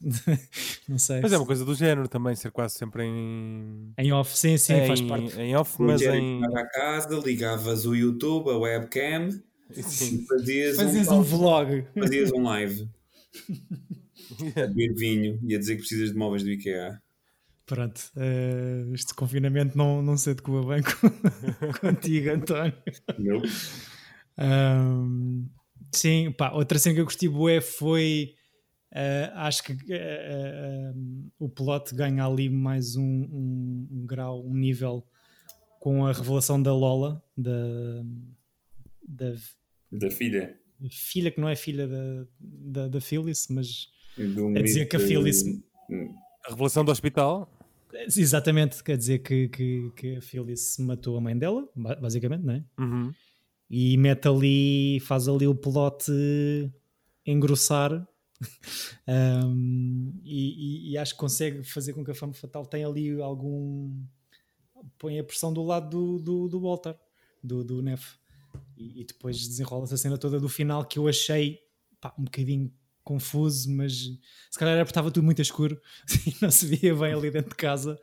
[0.88, 1.20] não sei.
[1.20, 4.72] Mas é uma coisa do género também, ser quase sempre em, Em off, sim, sim,
[4.72, 5.38] em, faz parte.
[5.38, 6.42] em off, mas em.
[6.56, 9.28] à casa, ligavas o YouTube, a webcam
[9.72, 10.22] Sim.
[10.22, 11.84] e fazias, Fazias um, um vlog.
[11.94, 12.88] fazias um live.
[14.56, 17.00] A beber vinho e a dizer que precisas de móveis do IKEA.
[17.70, 22.74] Pronto, eh, este confinamento não, não se adequa bem com, contigo, António.
[23.16, 23.42] Não?
[24.36, 25.46] Ahm,
[25.94, 28.34] sim, pá, outra cena que eu gostei bué foi
[28.90, 34.52] Uh, acho que uh, uh, o plot ganha ali mais um, um, um, grau, um
[34.52, 35.06] nível
[35.78, 38.02] com a revelação da Lola, da,
[39.06, 39.32] da,
[39.92, 40.58] da filha.
[40.90, 43.92] Filha que não é filha da, da, da Phyllis, mas
[44.56, 45.44] é dizer que a Phyllis.
[46.44, 47.48] A revelação do hospital?
[48.16, 52.64] Exatamente, quer dizer que, que, que a Phyllis matou a mãe dela, basicamente, não é?
[52.78, 53.12] Uhum.
[53.68, 56.10] E mete ali, faz ali o plot
[57.24, 58.06] engrossar
[59.46, 63.20] um, e, e, e, acho que consegue fazer com que a fama fatal tenha ali
[63.20, 64.02] algum.
[64.98, 66.96] põe a pressão do lado do, do, do Walter,
[67.42, 68.18] do, do Neff.
[68.76, 71.60] E, e depois desenrola-se a cena toda do final que eu achei
[72.00, 72.72] pá, um bocadinho
[73.02, 73.92] confuso, mas
[74.50, 75.80] se calhar era porque estava tudo muito escuro
[76.26, 77.98] e não se via bem ali dentro de casa.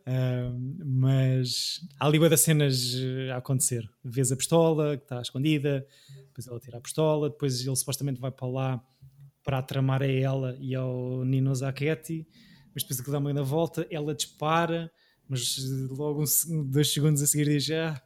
[0.00, 2.94] Uh, mas há ali das cenas
[3.32, 3.88] a acontecer.
[4.02, 5.86] Vês a pistola que está escondida,
[6.26, 8.84] depois ela tira a pistola, depois ele supostamente vai para lá
[9.42, 12.26] para tramar a ela e ao Nino Zacchetti,
[12.74, 14.90] mas depois aquilo dá uma na volta, ela dispara,
[15.28, 15.56] mas
[15.90, 18.00] logo um, dois segundos a seguir diz: Ah,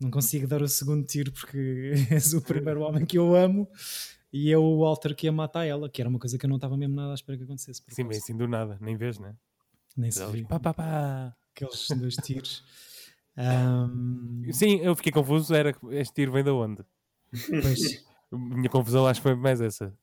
[0.00, 3.68] não consigo dar o segundo tiro porque és o primeiro homem que eu amo.
[4.36, 6.56] E é o Walter que ia matar ela, que era uma coisa que eu não
[6.56, 7.82] estava mesmo nada à espera que acontecesse.
[7.88, 9.34] Sim, bem assim do nada, nem vês, né?
[9.96, 10.46] Nem se viu.
[10.46, 11.36] Pá, pá, pá.
[11.54, 12.62] Aqueles dois tiros.
[13.38, 14.50] Um...
[14.50, 15.54] Sim, eu fiquei confuso.
[15.54, 16.82] Era este tiro vem de onde?
[17.30, 18.02] Pois.
[18.32, 19.94] Minha confusão acho que foi mais essa.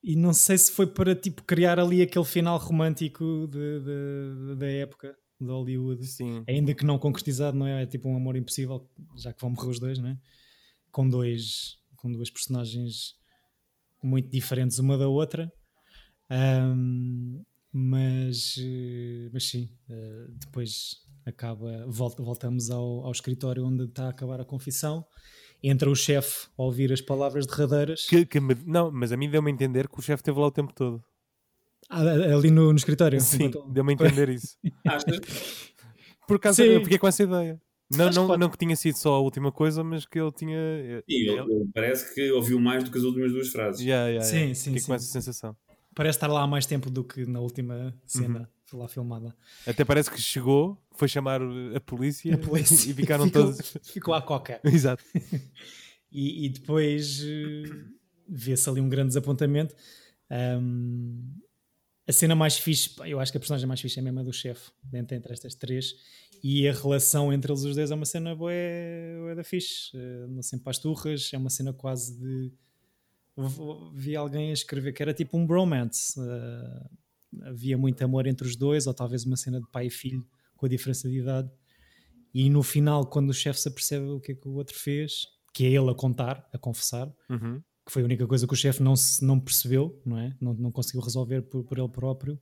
[0.00, 4.68] E não sei se foi para tipo criar ali aquele final romântico de, de, da
[4.68, 6.06] época de Hollywood.
[6.06, 6.44] Sim.
[6.46, 7.82] Ainda que não concretizado, não é?
[7.82, 10.18] É tipo um amor impossível, já que vão morrer os dois, não é?
[10.92, 13.16] Com dois, com duas personagens
[14.04, 15.50] muito diferentes uma da outra.
[16.30, 18.56] Um, mas,
[19.32, 24.44] mas sim, uh, depois acaba, volta, voltamos ao, ao escritório onde está a acabar a
[24.44, 25.04] confissão
[25.64, 28.06] entra o chefe a ouvir as palavras derradeiras.
[28.06, 30.46] Que, que me, não, mas a mim deu-me a entender que o chefe esteve lá
[30.46, 31.02] o tempo todo.
[31.88, 33.20] Ah, ali no, no escritório?
[33.20, 34.56] Sim, deu-me a entender isso.
[36.28, 36.68] Por acaso Sim.
[36.68, 37.60] eu fiquei com essa ideia.
[37.96, 38.40] Não, não, pode...
[38.40, 40.58] não que tinha sido só a última coisa, mas que ele tinha.
[41.08, 43.80] Sim, ele, ele parece que ouviu mais do que as últimas duas frases.
[43.80, 44.54] Yeah, yeah, sim, yeah.
[44.54, 44.86] sim, fiquei sim.
[44.86, 45.56] com essa sensação.
[45.94, 48.40] Parece estar lá há mais tempo do que na última cena.
[48.40, 49.34] Uhum lá filmada.
[49.66, 51.40] Até parece que chegou, foi chamar
[51.74, 52.74] a polícia, a polícia.
[52.90, 53.76] e ficaram ficou, todos.
[53.92, 54.60] Ficou à coca.
[54.64, 55.02] Exato.
[56.10, 57.84] e, e, depois uh,
[58.28, 59.74] vê-se ali um grande desapontamento.
[60.30, 61.22] Um,
[62.06, 64.70] a cena mais fixe, eu acho que a personagem mais fixe é a do chefe,
[64.82, 65.94] dentro entre estas três,
[66.46, 70.28] e a relação entre eles os dois é uma cena boa, é da fixe, uh,
[70.28, 72.52] não sempre as turras, é uma cena quase de.
[73.94, 76.20] Vi alguém a escrever que era tipo um bromance.
[76.20, 80.22] Uh, havia muito amor entre os dois, ou talvez uma cena de pai e filho
[80.54, 81.50] com a diferença de idade.
[82.34, 85.28] E no final, quando o chefe se apercebe o que é que o outro fez,
[85.50, 87.62] que é ele a contar, a confessar, uhum.
[87.86, 90.36] que foi a única coisa que o chefe não, não percebeu, não é?
[90.38, 92.38] Não, não conseguiu resolver por, por ele próprio,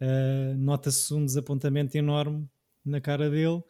[0.00, 2.48] uh, nota-se um desapontamento enorme
[2.84, 3.62] na cara dele.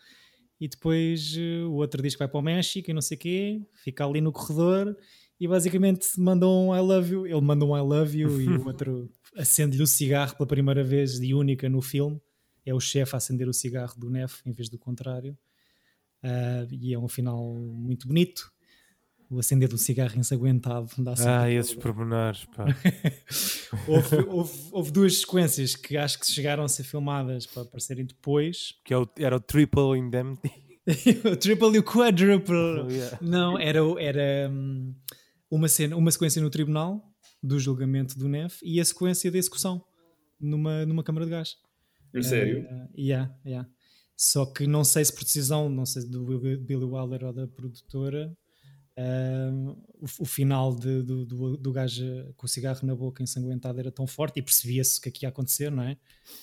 [0.61, 3.21] E depois uh, o outro diz que vai para o México e não sei o
[3.21, 4.97] quê, fica ali no corredor
[5.39, 7.27] e basicamente manda um I love you.
[7.27, 11.19] Ele manda um I love you e o outro acende-lhe o cigarro pela primeira vez
[11.21, 12.21] e única no filme.
[12.65, 15.37] É o chefe a acender o cigarro do Neff em vez do contrário.
[16.23, 18.51] Uh, e é um final muito bonito.
[19.31, 20.89] O acender do cigarro ensanguentado.
[21.27, 22.47] ah, esses pormenores.
[23.89, 28.75] houve, houve, houve, duas sequências que acho que chegaram a ser filmadas para aparecerem depois.
[28.85, 30.53] Que é era o Triple Indemnity.
[31.25, 32.55] o Triple e o Quadruple.
[32.85, 33.19] Oh, yeah.
[33.21, 34.95] Não, era, era hum,
[35.51, 37.03] uma, cena, uma sequência no tribunal
[37.43, 39.83] do julgamento do NEF e a sequência da execução
[40.39, 41.57] numa, numa câmara de gás.
[42.15, 42.65] É sério?
[42.65, 43.69] Uh, yeah, yeah.
[44.17, 48.37] Só que não sei se por decisão, não sei do Billy Wilder ou da produtora,
[48.99, 53.79] uh, o, o, final de, do, do, do gajo com o cigarro na boca ensanguentado
[53.79, 55.97] era tão forte e percebia-se o que aqui é ia acontecer, não é?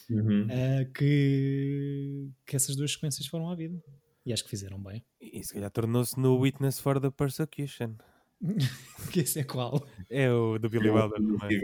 [0.09, 0.45] Uhum.
[0.45, 3.81] Uh, que, que essas duas sequências foram à vida.
[4.25, 5.03] E acho que fizeram bem.
[5.19, 7.95] E se calhar tornou-se no Witness for the Persecution.
[9.11, 9.85] que esse é qual?
[10.09, 11.61] É o do Billy Wilder também.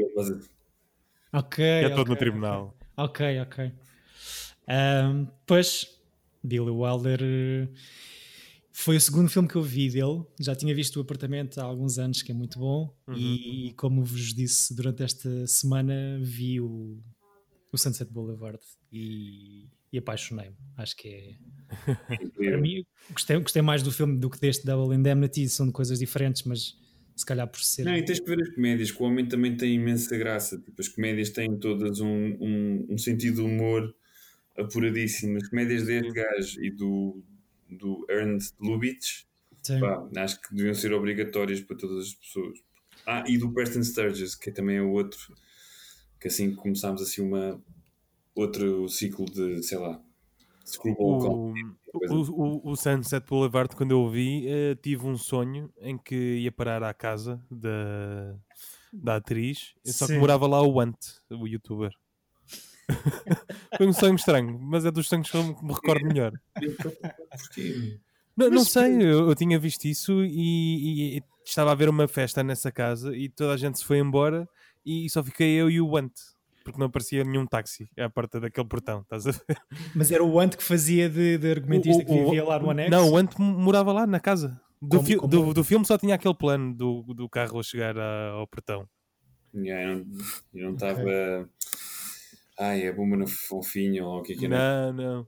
[1.34, 1.64] Ok.
[1.64, 2.78] É todo okay, no tribunal.
[2.96, 3.72] Ok, ok.
[4.68, 6.00] Um, pois,
[6.44, 7.68] Billy Wilder eh,
[8.80, 10.24] foi o segundo filme que eu vi dele.
[10.40, 12.96] Já tinha visto o apartamento há alguns anos, que é muito bom.
[13.08, 13.16] Uhum.
[13.18, 16.96] E, como vos disse durante esta semana, vi o,
[17.72, 18.60] o Sunset Boulevard
[18.92, 20.56] e, e apaixonei-me.
[20.78, 21.36] Acho que é.
[22.38, 25.50] Para mim, gostei, gostei mais do filme do que deste Double Indemnity.
[25.50, 26.78] São de coisas diferentes, mas
[27.16, 27.84] se calhar por ser.
[27.84, 30.56] Não, e tens que ver as comédias, que o homem também tem imensa graça.
[30.56, 33.92] Tipo, as comédias têm todas um, um, um sentido de humor
[34.56, 35.38] apuradíssimo.
[35.38, 37.24] As comédias deste gajo e do,
[37.70, 39.26] do Ernst Lubitsch,
[39.80, 42.60] pá, acho que deviam ser obrigatórias para todas as pessoas.
[43.06, 45.36] Ah, e do Preston Sturges, que também é o outro
[46.20, 47.62] que assim começámos assim uma
[48.36, 50.02] outro ciclo de, sei lá,
[50.66, 51.54] Screwball
[51.94, 56.16] O, o, o, Sunset Boulevard, quando eu o vi, eh, tive um sonho em que
[56.16, 58.36] ia parar à casa da,
[58.94, 60.98] da atriz, só que morava lá o Ant,
[61.32, 61.92] o youtuber.
[63.78, 66.32] Foi um sonho estranho, mas é dos sonhos que eu me recordo melhor.
[67.40, 68.00] Porquê?
[68.36, 70.28] Não, não sei, eu, eu tinha visto isso e,
[71.16, 73.98] e- e estava a haver uma festa nessa casa e toda a gente se foi
[73.98, 74.48] embora
[74.86, 76.14] e só fiquei eu e o Ant,
[76.64, 79.58] porque não aparecia nenhum táxi à porta daquele portão, estás a ver?
[79.96, 82.70] Mas era o Ant que fazia de, de argumentista O- que o- vivia lá no
[82.70, 82.92] anexo?
[82.92, 84.60] Não, o Ant morava lá na casa.
[84.80, 87.64] Do, Como- fi- como- do, do filme só tinha aquele plano do, do carro a
[87.64, 88.88] chegar a- ao portão.
[89.56, 90.06] Yeah, eu não-
[90.54, 91.50] eu não estava.
[92.60, 94.58] Ai, é bomba no fofinho ou o que é que era?
[94.58, 95.28] Não, não.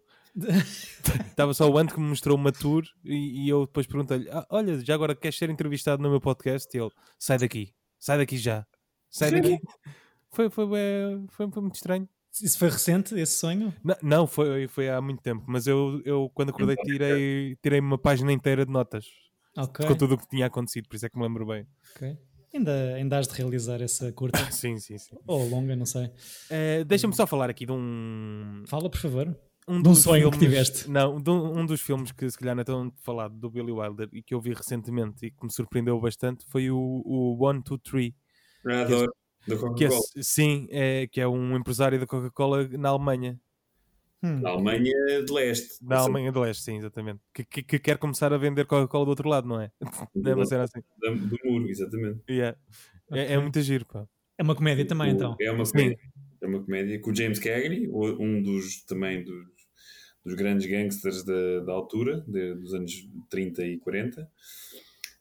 [1.28, 4.46] Estava só o Ant que me mostrou uma tour e, e eu depois perguntei-lhe: "Ah,
[4.50, 6.76] Olha, já agora queres ser entrevistado no meu podcast?
[6.76, 8.66] E ele: Sai daqui, sai daqui já,
[9.10, 9.58] sai daqui.
[10.32, 10.68] Foi, foi,
[11.32, 12.08] foi, foi muito estranho.
[12.44, 13.74] Isso foi recente, esse sonho?
[13.84, 17.98] Não, não, foi, foi há muito tempo, mas eu, eu quando acordei tirei, tirei uma
[17.98, 19.08] página inteira de notas
[19.58, 19.84] Ok.
[19.88, 21.66] com tudo o que tinha acontecido, por isso é que me lembro bem.
[21.96, 22.16] ok.
[22.54, 24.40] Ainda, ainda has de realizar essa curta.
[24.52, 25.16] Sim, sim, sim.
[25.28, 26.10] Ou longa, não sei.
[26.50, 29.28] Eh, Deixa-me só falar aqui de um, Fala, por favor.
[29.68, 30.90] um De um dos sonho que filmes- tiveste.
[30.90, 33.72] Não, de um, um dos filmes que se calhar não é tão falado do Billy
[33.72, 37.62] Wilder e que eu vi recentemente e que me surpreendeu bastante foi o, o One,
[37.64, 38.16] Two, Three.
[38.66, 39.14] Adoro.
[39.48, 39.90] Da Que é,
[40.22, 43.40] sim, é, que é um empresário da Coca-Cola na Alemanha.
[44.22, 44.40] Hum.
[44.42, 45.76] Na Alemanha de Leste.
[45.82, 47.22] Na Alemanha do Leste, sim, exatamente.
[47.34, 49.72] Que, que, que quer começar a vender Coca-Cola do outro lado, não é?
[50.26, 50.82] É uma cena assim.
[51.02, 52.20] Da- Do muro, exatamente.
[52.30, 52.58] Yeah.
[53.12, 53.38] É, é Ok.
[53.42, 54.06] muito giro, pá.
[54.38, 55.36] É uma comédia também, O- então.
[55.40, 55.72] É uma Sim.
[55.72, 55.98] comédia.
[56.42, 59.46] É uma comédia com o James Cagney, um dos também dos,
[60.26, 62.92] dos grandes gangsters da, da altura, de- dos anos
[63.30, 64.30] 30 e 40.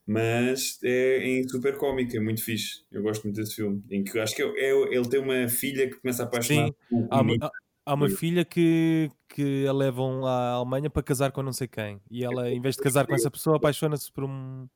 [0.06, 2.82] Mas é em super cómico, é muito fixe.
[2.90, 3.82] Eu gosto muito desse filme.
[3.90, 6.74] Em que acho que é, é- ele tem uma filha que começa a apaixonar Sim.
[6.90, 7.50] um Há há-
[7.90, 12.00] há uma filha que, que a levam à Alemanha para casar com não sei quem.
[12.10, 14.68] E ela, em vez de casar com essa pessoa, apaixona-se por um,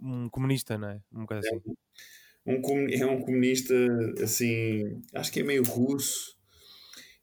[0.00, 1.00] um comunista, não é?
[1.12, 1.60] Um bocado assim.
[2.46, 3.74] um, comu- é um comunista
[4.22, 6.36] assim, acho que é meio russo,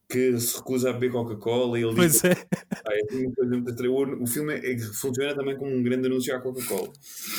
[0.09, 2.45] que se recusa a beber Coca-Cola e ele diz Pois é.
[2.85, 5.83] "Ah, é uma coisa muito estranha." o, o filme é- é- funciona também como um
[5.83, 6.91] grande anúncio à Coca-Cola.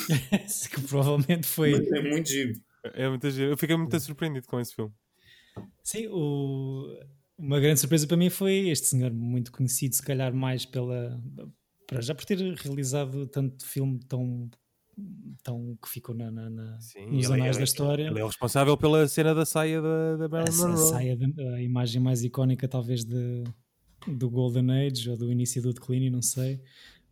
[0.71, 1.71] que provavelmente foi.
[1.73, 2.53] Mas é muito giro.
[2.95, 3.53] É muito giro.
[3.53, 4.93] Eu fiquei muito surpreendido com esse filme.
[5.83, 6.95] Sim, o-
[7.39, 11.21] uma grande surpresa para mim foi este senhor, muito conhecido, se calhar mais pela.
[11.87, 14.51] Para já por ter realizado tanto filme tão.
[15.45, 18.07] tão que ficou na, na- na- Sim, nos ele- anais ele- da história.
[18.09, 20.91] Ele é o responsável pela cena da saia da, da Marilyn Monroe.
[20.91, 23.45] saia, de- a imagem mais icónica, talvez, de,
[24.07, 26.61] do Golden Age ou do início do declínio, não sei.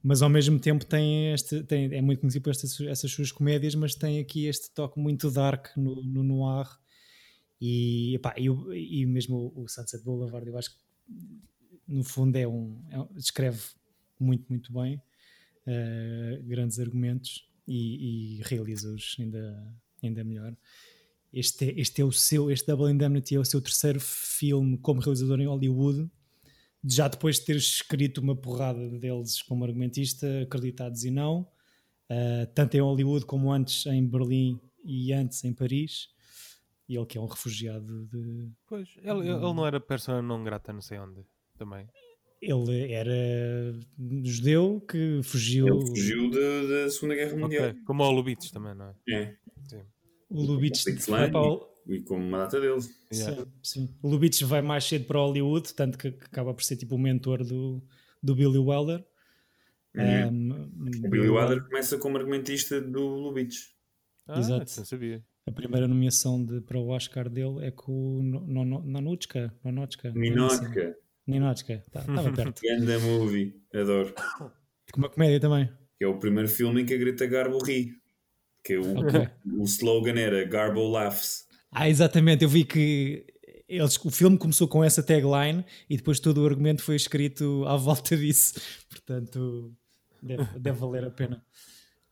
[0.03, 3.75] Mas ao mesmo tempo tem este, tem, é muito conhecido por estas, essas suas comédias,
[3.75, 6.67] mas tem aqui este toque muito dark no, no noir.
[7.61, 8.47] E, epá, e,
[9.03, 10.77] e mesmo o, o Sunset Boulevard, eu acho que
[11.89, 13.61] no fundo é um, é um- descreve
[14.19, 15.01] muito, muito bem
[15.67, 20.57] eh, grandes argumentos e, e realiza-os ainda, ainda melhor.
[21.33, 25.01] Este é, este é o seu, este Double Indemnity é o seu terceiro filme como
[25.01, 26.09] realizador em Hollywood,
[26.85, 31.47] já depois de ter escrito uma porrada deles como argumentista, acreditados e não,
[32.09, 36.09] eh, tanto em Hollywood como antes em Berlim e antes em Paris.
[36.89, 38.51] E ele que é um refugiado de.
[38.67, 41.25] Pois, ele, ele não era persona não grata, não sei onde.
[41.59, 41.89] Também.
[42.41, 43.75] Ele era
[44.23, 45.67] judeu que fugiu.
[45.67, 47.71] Ele fugiu da, da Segunda Guerra Mundial.
[47.71, 47.83] Ok.
[47.85, 49.13] Como o Lubitsch também, não é?
[49.13, 49.37] É.
[50.29, 52.91] O Lubitsch Conflito vai para o, Islâmico, E como uma data deles.
[53.13, 53.45] Yeah.
[53.63, 53.95] Sim, sim.
[54.03, 56.99] O Lubitsch vai mais cedo para Hollywood, tanto que que acaba por ser tipo o
[56.99, 57.83] mentor do,
[58.23, 59.05] do Billy Wilder.
[59.95, 60.53] Uhum.
[60.53, 63.71] Um, O Billy Wilder começa como argumentista do Lubitsch.
[64.27, 64.73] Ah, Exato.
[64.77, 65.25] Não sabia.
[65.47, 69.55] A primeira nomeação de, para o Oscar dele é com o No- No- Nonotchka.
[69.65, 70.11] Nonotchka.
[70.13, 70.97] Minótica.
[71.27, 71.85] Ninochka.
[71.87, 72.61] Estava perto.
[72.63, 73.55] Ganda movie.
[73.75, 74.13] Adoro.
[74.93, 75.69] Com uma comédia também.
[75.99, 77.93] Que é o primeiro filme em que a Greta Garbo ri.
[78.65, 79.29] Que o, Ok.
[79.57, 81.47] o slogan era Garbo Laughs.
[81.71, 82.43] Ah, exatamente.
[82.43, 83.25] Eu vi que
[83.69, 87.77] eles, o filme começou com essa tagline e depois todo o argumento foi escrito à
[87.79, 88.55] volta disso.
[88.89, 89.73] Portanto,
[90.23, 91.45] deve, deve valer a pena.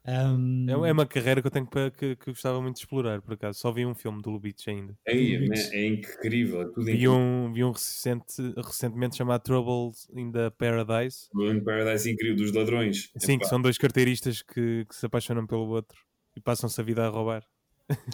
[0.06, 3.22] Um, É, é uma carreira que eu tenho para, que, que gostava muito de explorar,
[3.22, 3.58] por acaso.
[3.58, 4.94] Só vi um filme do Lubitsch ainda.
[5.06, 6.60] É, é incrível.
[6.62, 7.12] É tudo Vi incrível.
[7.14, 11.28] um, vi um recente, recentemente chamado Trouble in the Paradise.
[11.34, 13.10] O In Paradise incrível dos ladrões.
[13.16, 15.98] Sim, Epá, que são dois carteiristas que, que se apaixonam pelo outro
[16.36, 17.42] e passam-se a vida a roubar.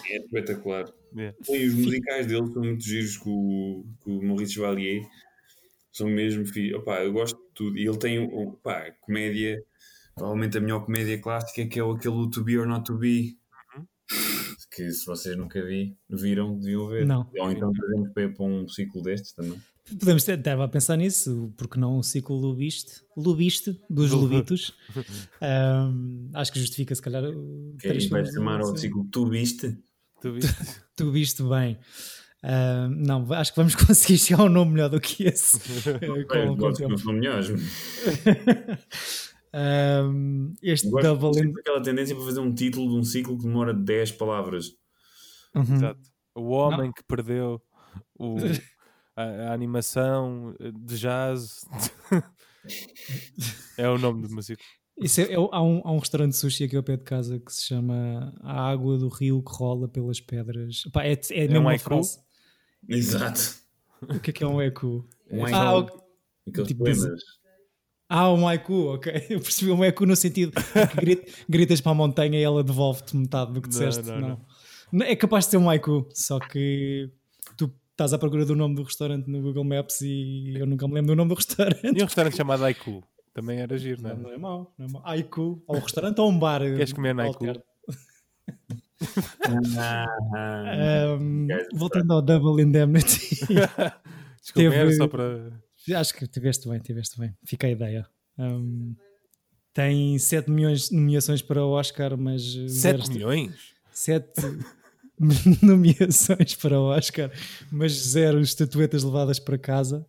[0.08, 0.86] É espetacular.
[1.12, 1.36] Yeah.
[1.48, 5.02] E os musicais dele são muito giros com, o- com o Maurice Chevalier.
[5.92, 7.76] São mesmo fi- Opá, eu gosto de tudo.
[7.76, 9.60] E ele tem um, opá, comédia,
[10.14, 13.36] provavelmente a melhor comédia clássica, que é o- aquele To Be or Not To Be.
[13.76, 13.86] Uhum.
[14.74, 17.06] Que se vocês nunca vi, viram, deviam ver.
[17.06, 17.28] Não.
[17.38, 19.60] Ou então trazemos para, para um ciclo destes também.
[19.98, 24.72] Podemos ter, estava a pensar nisso, porque não um ciclo lubiste, lubiste dos Lu- lubitos.
[25.42, 27.24] Ahm, acho que justifica se calhar.
[27.24, 29.76] o Que aí três vai chamar ao ciclo Tu Viste.
[30.20, 30.54] Tu viste?
[30.96, 31.78] Tu viste bem.
[32.90, 35.58] Não, acho que vamos conseguir chegar a um nome melhor do que esse.
[35.58, 36.90] com, os com o tempo.
[36.90, 37.48] não são melhores.
[39.52, 41.52] Ahm, este Gosto Double in...
[41.52, 44.70] daquela tendência para fazer um título de um ciclo que demora 10 palavras.
[45.54, 45.74] Uhum.
[45.74, 46.00] Exato.
[46.34, 47.60] O homem que perdeu
[48.18, 48.36] o-
[49.16, 51.64] a, a animação de jazz.
[53.76, 54.62] é o nome do músico.
[54.98, 57.38] Isso é- é- há, um, há um restaurante de sushi aqui ao pé de casa
[57.40, 60.82] que se chama A Água do Rio que rola pelas pedras.
[60.98, 62.18] É, é, mesmo um uma frase.
[62.88, 63.56] Exato.
[64.02, 65.08] O que é que é um haiku?
[65.30, 65.98] Um Ah, ok.
[66.48, 67.20] Aqueles tipo poemas.
[68.12, 69.12] Ah, um haiku, ok.
[69.30, 73.16] Eu percebi um haiku no sentido que grit- gritas para a montanha e ela devolve-te
[73.16, 74.04] metade do que disseste.
[74.04, 74.40] não, Não, não.
[74.92, 77.08] Não, É capaz de ser um haiku, só que
[77.56, 80.94] tu estás à procura do nome do restaurante no Google Maps e eu nunca me
[80.94, 81.84] lembro do nome do restaurante.
[81.84, 83.00] E um restaurante chamado Aiku.
[83.32, 84.14] Também era giro, não é?
[84.16, 85.02] não é mau, não é mau.
[85.04, 86.60] Haiku, ou um restaurante ou um bar.
[86.62, 87.26] Queres comer na
[90.32, 95.52] Ahm, Guys, voltando ao Double Indemnity, Desculpa, era Teve- só para.
[95.96, 98.06] Acho que tiveste bem, tiveste bem, fica a ideia.
[98.38, 98.94] Ahm,
[99.72, 103.54] tem 7 milhões de nomeações para o Oscar, mas 7 zero, milhões?
[103.92, 104.40] sete
[105.62, 107.30] nomeações para o Oscar,
[107.70, 110.06] mas zero estatuetas levadas para casa.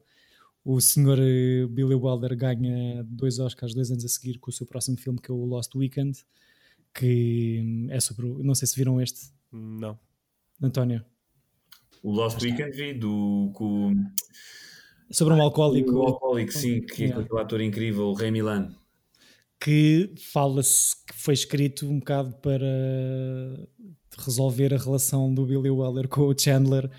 [0.63, 4.65] O senhor eh, Billy Wilder ganha dois Oscars dois anos a seguir com o seu
[4.67, 6.19] próximo filme, que é o Lost Weekend,
[6.93, 8.27] que hum, é sobre.
[8.27, 9.99] o- Não sei se viram este, Não.
[10.61, 11.03] António.
[12.03, 13.93] O Lost Weekend vi do com,
[15.11, 15.91] Sobre um alcoólico.
[15.91, 17.23] o alcoólico, sim, que é Yeah.
[17.25, 18.75] aquele ator incrível, o Rei Milan.
[19.59, 22.65] que fala-se que foi escrito um bocado para
[24.17, 26.89] resolver a relação do Billy Wilder com o Chandler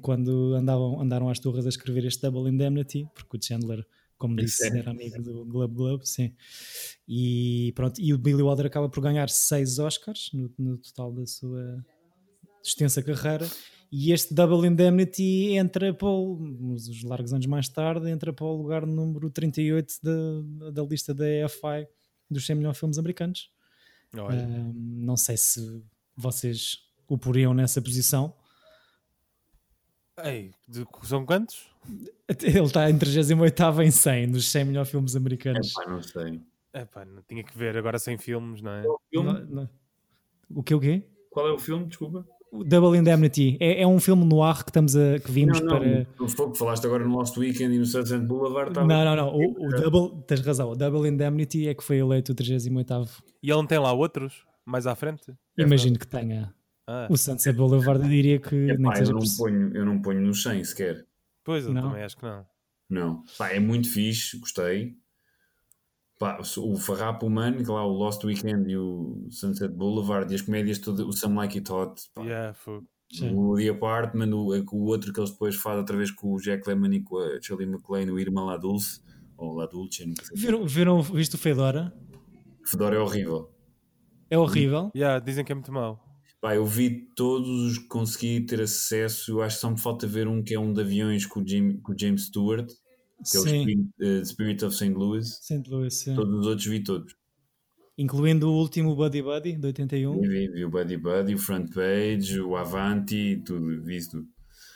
[0.00, 3.84] quando andavam, andaram às torres a escrever este Double Indemnity, porque o Chandler,
[4.16, 4.78] como É disse, sério?
[4.78, 6.32] era amigo do Globe Globe, sim.
[7.08, 11.26] E pronto, e o Billy Wilder acaba por ganhar seis Oscars no, no total da
[11.26, 11.84] sua
[12.62, 13.48] extensa carreira.
[13.96, 18.56] E este Double Indemnity entra para o, uns largos anos mais tarde, entra para o
[18.56, 21.86] lugar número 38 da, da lista da EFI
[22.28, 23.52] dos 100 melhores filmes americanos.
[24.12, 24.42] Olha.
[24.46, 25.80] Ahm, não sei se
[26.16, 28.34] vocês o poriam nessa posição.
[30.24, 31.64] Ei, de- são quantos?
[32.42, 35.70] Ele está em 38 em 100 dos 100 melhores filmes americanos.
[35.70, 36.40] Epá, não sei.
[36.72, 38.84] Epá, não tinha que ver agora sem filmes, não é?
[38.84, 39.32] É o filme?
[39.32, 39.70] Não- não-
[40.50, 41.04] O que o quê?
[41.30, 41.86] Qual é o filme?
[41.86, 42.26] Desculpa.
[42.54, 45.66] O Double Indemnity é, é um filme no ar que estamos a que vimos não,
[45.66, 46.06] não, para.
[46.20, 48.72] não foi que falaste agora no Lost Weekend e no Sunset Boulevard.
[48.72, 49.04] Não, Estava...
[49.04, 49.28] não, não.
[49.34, 50.70] O, o Double, tens razão.
[50.70, 53.10] O Double Indemnity é que foi eleito o 38.
[53.42, 54.44] E ele não tem lá outros?
[54.64, 55.34] Mais à frente?
[55.58, 56.54] Imagino que tenha.
[56.86, 60.00] Ah, O Sunset Boulevard, eu diria que nem Epá, que eu, não ponho, eu não
[60.00, 61.04] ponho no 100 sequer.
[61.44, 61.88] pois, eu Não.
[61.88, 62.46] também acho que não.
[62.88, 63.24] Não.
[63.36, 64.94] Pá, é muito fixe, gostei.
[66.24, 70.40] Pá, o Farrapo Humano, que lá o Lost Weekend e o Sunset Boulevard e as
[70.40, 72.56] comédias todas, o Some Like It Hot, pá, Yeah,
[73.30, 76.66] o The Apartment, o, o outro que eles depois fazem outra vez com o Jack
[76.66, 79.02] Lemmon e com a Shirley MacLaine, o Irmã La Dulce,
[79.36, 80.34] ou La Dulce, nunca sei.
[80.34, 81.92] Viram, viram, visto o Fedora?
[82.64, 83.50] Fedora é horrível.
[84.30, 84.90] É horrível.
[84.96, 86.02] Yeah, dizem que é muito mau.
[86.40, 89.32] Pá, eu vi todos os que consegui ter acesso.
[89.32, 91.46] Eu acho que só me falta ver um que é um de aviões com o,
[91.46, 92.72] Jim, com o James Stewart,
[93.30, 94.90] que é o Sim, Spirit, eh, Spirit of St.
[94.94, 95.26] Louis.
[95.40, 95.70] St.
[95.70, 96.14] Louis, sim.
[96.14, 97.14] Todos os outros vi todos.
[97.96, 100.20] Incluindo o último Buddy Buddy, de 81.
[100.20, 104.26] Vi, vi, vi o Buddy Buddy, o Front Page, o Avanti, tudo, vi isso tudo.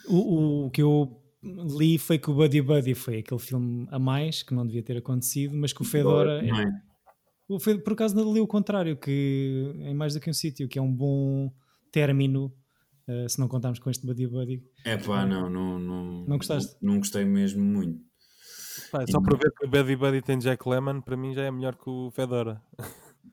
[0.07, 4.41] O, o- que eu li foi que o Buddy Buddy foi aquele filme a mais,
[4.41, 6.41] que não devia ter acontecido, mas que o Fedora.
[6.45, 7.59] É?
[7.59, 10.79] Fe- por acaso não li o contrário, que em mais do que um sítio, que
[10.79, 11.51] é um bom
[11.91, 12.53] término,
[13.07, 14.63] eh, se não contarmos com este Buddy Buddy.
[14.85, 16.25] É pá, não, não, não.
[16.25, 16.75] Não gostaste?
[16.81, 17.99] Não, não gostei mesmo muito.
[18.91, 21.51] Pá, só por ver que o Buddy Buddy tem Jack Lemmon, para mim já é
[21.51, 22.61] melhor que o Fedora.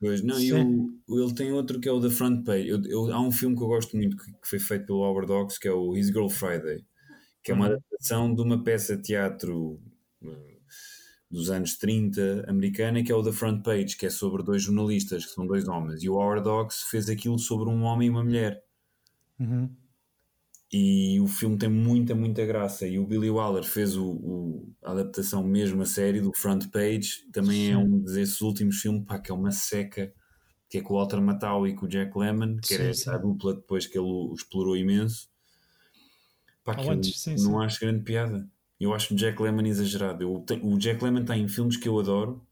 [0.00, 2.68] Pois, não, e ele tem outro que é o The Front Page.
[2.68, 5.32] Eu- eu- há um filme que eu gosto muito que, que foi feito pelo Howard
[5.32, 6.84] Hawks que é o His Girl Friday,
[7.42, 7.72] que é uma Uhum.
[7.72, 9.80] adaptação de uma peça de teatro
[10.22, 10.56] eh,
[11.30, 15.24] dos anos 30 americana, que é o The Front Page, que é sobre dois jornalistas,
[15.24, 16.02] que são dois homens.
[16.02, 18.62] E o Howard Hawks fez aquilo sobre um homem e uma mulher.
[19.40, 19.70] Uhum.
[20.78, 22.86] E o filme tem muita, muita graça.
[22.86, 27.26] E o Billy Wilder fez o, o- a adaptação mesmo a série do Front Page.
[27.32, 27.78] Também é Sim.
[27.78, 30.12] um desses últimos filmes pá, que é uma seca.
[30.70, 33.12] Que é com o Walter Matthau e com o Jack Lemmon, que era Sim, essa
[33.12, 33.16] sim.
[33.16, 35.28] a dupla depois que ele o explorou imenso.
[36.64, 37.60] Pá, que eu antes, sim, não sim.
[37.60, 38.46] acho grande piada.
[38.78, 40.22] Eu acho o Jack Lemmon exagerado.
[40.22, 42.45] Eu o Jack Lemmon está em filmes que eu adoro,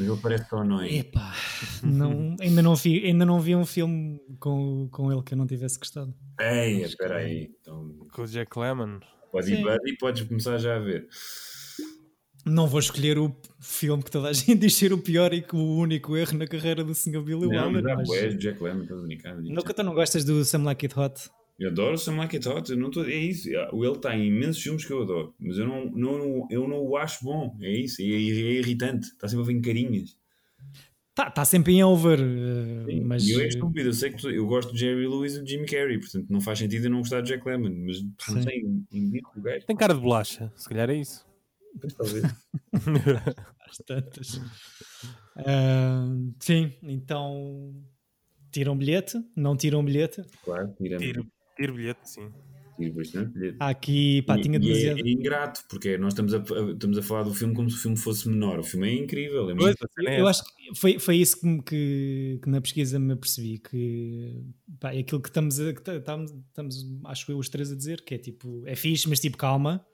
[0.00, 0.98] mas ele parece só annoying.
[0.98, 1.34] Epá,
[1.82, 5.46] não, ainda, não vi, ainda não vi um filme com, com ele que eu não
[5.46, 6.14] tivesse gostado.
[6.40, 7.50] Ei, espera aí.
[7.60, 8.98] Então, Com o Jack Lemmon.
[9.30, 11.06] pode ir buddy, podes começar já a ver.
[12.46, 15.54] Não vou escolher o filme que toda a gente diz ser o pior e que
[15.54, 17.22] o único erro na carreira do Sr.
[17.22, 17.82] Billy Não, Wilder.
[17.82, 19.36] já mas- és Jack Lemmon, estás a brincar.
[19.36, 21.30] Nunca tu não gostas do Sam Like It Hot?
[21.60, 23.48] Eu adoro Sam Like It Hot, eu não tô, é isso.
[23.48, 26.96] Ele está em imensos filmes que eu adoro, mas eu não, não, eu não o
[26.96, 27.54] acho bom.
[27.60, 29.08] É isso, é, é irritante.
[29.08, 30.16] Está sempre a vir carinhas.
[31.14, 34.46] Tá, tá sempre em over, eh, mas eu é estúpido, eu sei que tu- eu
[34.46, 37.20] gosto de Jerry Lewis e de Jim Carrey, portanto não faz sentido eu não gostar
[37.20, 39.66] de Jack Lemmon, mas pá, não sei, em, o gajo.
[39.66, 41.26] Tem cara de bolacha, se calhar é isso.
[41.78, 42.24] Pois, talvez.
[43.68, 44.40] às tantas.
[45.36, 46.06] Ah,
[46.38, 47.74] sim, então
[48.50, 50.22] tiram bilhete, não tiram bilhete.
[50.44, 51.04] Claro, tiramos.
[51.04, 51.26] Tiro,
[51.60, 52.30] tiro bilhete, sim.
[52.76, 53.56] Tiro bastante bilhete.
[53.60, 54.98] Há aqui, pá, tinha e é- demasiado.
[54.98, 57.78] é, ingrato, porque nós estamos a, a- estamos a falar do filme como se o
[57.78, 58.58] filme fosse menor.
[58.58, 61.62] O filme é incrível, é Pois, muito é Eu acho que foi, foi isso que,
[61.62, 64.42] que, que na pesquisa me apercebi que
[64.80, 67.76] pá, é aquilo que estamos, a, que ta- estamos, estamos, acho eu, os três a
[67.76, 69.84] dizer, que é tipo, é fixe, mas tipo, calma.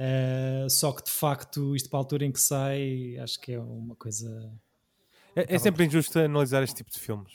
[0.00, 3.60] Ah, só que de facto, isto para a altura em que sai, acho que é
[3.60, 4.50] uma coisa.
[5.34, 7.32] É, é sempre injusto analisar este tipo de filmes.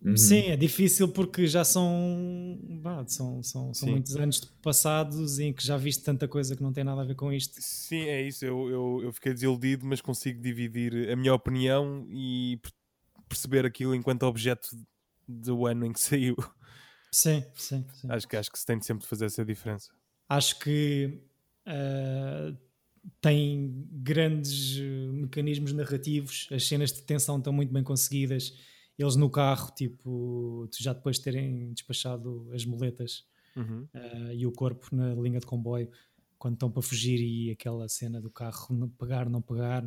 [0.00, 0.16] Uhum.
[0.16, 5.64] Sim, é difícil porque já são, pá, são, são, são muitos anos passados em que
[5.66, 7.56] já viste tanta coisa que não tem nada a ver com isto.
[7.60, 8.44] Sim, é isso.
[8.44, 12.72] Eu, eu, eu fiquei desiludido, mas consigo dividir a minha opinião e per-
[13.28, 14.68] perceber aquilo enquanto objeto
[15.26, 16.36] do ano em que saiu.
[17.10, 18.08] Sim, sim, sim.
[18.10, 19.90] Acho que, acho que se tem de sempre de fazer essa diferença.
[20.28, 21.18] acho que
[21.66, 22.54] ah,
[23.20, 24.78] tem grandes
[25.12, 28.54] mecanismos narrativos, as cenas de tensão estão muito bem conseguidas.
[28.98, 33.24] Eles no carro, tipo, já depois de terem despachado as muletas
[33.56, 33.86] Uhum.
[33.94, 35.88] ah, e o corpo na linha de comboio,
[36.38, 39.84] quando estão para fugir e aquela cena do carro pegar, não pegar.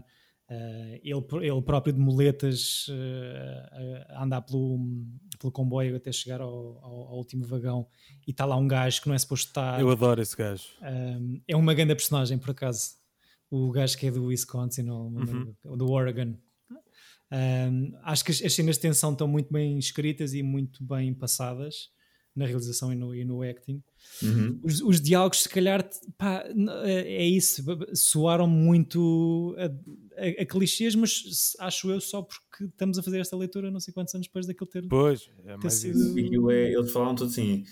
[0.49, 4.79] ah, ele, ele próprio de muletas ah, a andar pelo,
[5.39, 7.87] pelo comboio até chegar ao, ao- ao último vagão
[8.27, 9.79] e está lá um gajo que não é suposto estar.
[9.79, 10.67] Eu adoro esse gajo.
[11.47, 12.95] É uma grande personagem, por acaso.
[13.49, 15.11] O gajo que é do Wisconsin ou
[15.65, 16.35] ou do Oregon.
[17.31, 21.13] Um, acho que as, as cenas de tensão estão muito bem escritas e muito bem
[21.13, 21.89] passadas
[22.35, 23.81] na realização e no, e no acting.
[24.23, 24.59] Uhum.
[24.63, 26.43] Os, os diálogos, se calhar, pá,
[26.85, 27.63] é é isso,
[27.93, 33.35] soaram muito a, a- a clichês, mas acho eu só porque estamos a fazer esta
[33.35, 34.87] leitura não sei quantos anos depois daquele ter.
[34.87, 36.19] Pois, é mais sido- isso.
[36.19, 37.65] E é, eles falavam tudo assim: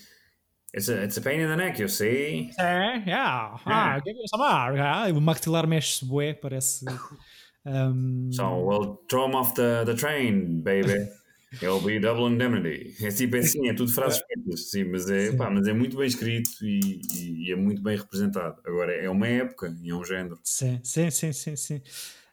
[0.74, 2.50] it's a, it's a pain in the neck, you see.
[2.58, 3.60] É, yeah.
[3.64, 4.78] Ah, give me some more.
[4.78, 6.84] Ah, o maxilar mexe-se bué, parece.
[7.64, 10.94] um, So, well, throw him off the, the train, baby.
[11.60, 12.94] It'll be double indemnity.
[13.04, 15.36] É tipo assim, é tudo frases feitas, sim, mas é, Sim.
[15.36, 17.00] pá, mas é muito bem escrito e,
[17.48, 18.60] e- é muito bem representado.
[18.64, 20.38] Agora, é uma época e é um género.
[20.44, 21.56] Sim, sim, sim, sim.
[21.56, 21.82] sim.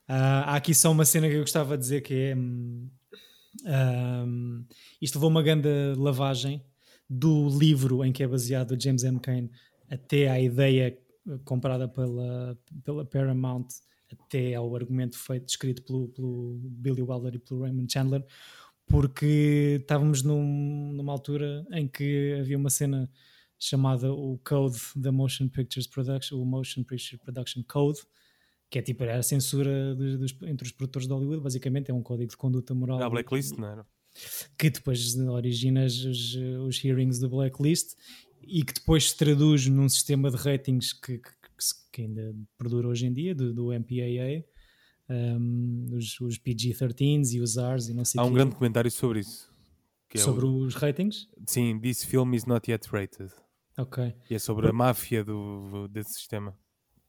[0.07, 2.36] Ah, há aqui só uma cena que eu gostava de dizer que é.
[2.36, 2.89] hum,
[5.01, 6.63] isto levou uma grande lavagem
[7.09, 9.19] do livro em que é baseado o James M.
[9.19, 9.49] Cain
[9.89, 10.97] até à ideia
[11.28, 13.67] eh, comprada pela, pela Paramount,
[14.12, 18.26] até ao argumento feito, escrito pelo, pelo Billy Wilder e pelo Raymond Chandler,
[18.86, 23.10] porque estávamos num- numa altura em que havia uma cena
[23.60, 27.99] chamada o Code da Motion Pictures Production, o Motion Picture Production Code,
[28.70, 31.93] que é tipo era a censura dos- dos- entre os produtores de Hollywood, basicamente é
[31.93, 33.86] um código de conduta moral A Blacklist, não era?
[34.58, 36.36] que depois origina os,
[36.68, 37.95] os hearings do Blacklist
[38.41, 42.36] e que depois se traduz num sistema de ratings que, que- que se- que ainda
[42.58, 44.43] perdura hoje em dia, do, do MPAA,
[45.10, 48.91] um, os, os PG-13s e os Rs e não sei Há um quê, grande comentário
[48.91, 49.51] sobre isso.
[50.14, 51.28] É sobre o, os ratings.
[51.47, 53.32] Sim, This film is not yet rated.
[53.78, 54.14] Ok.
[54.30, 56.58] E é sobre a máfia do, desse sistema.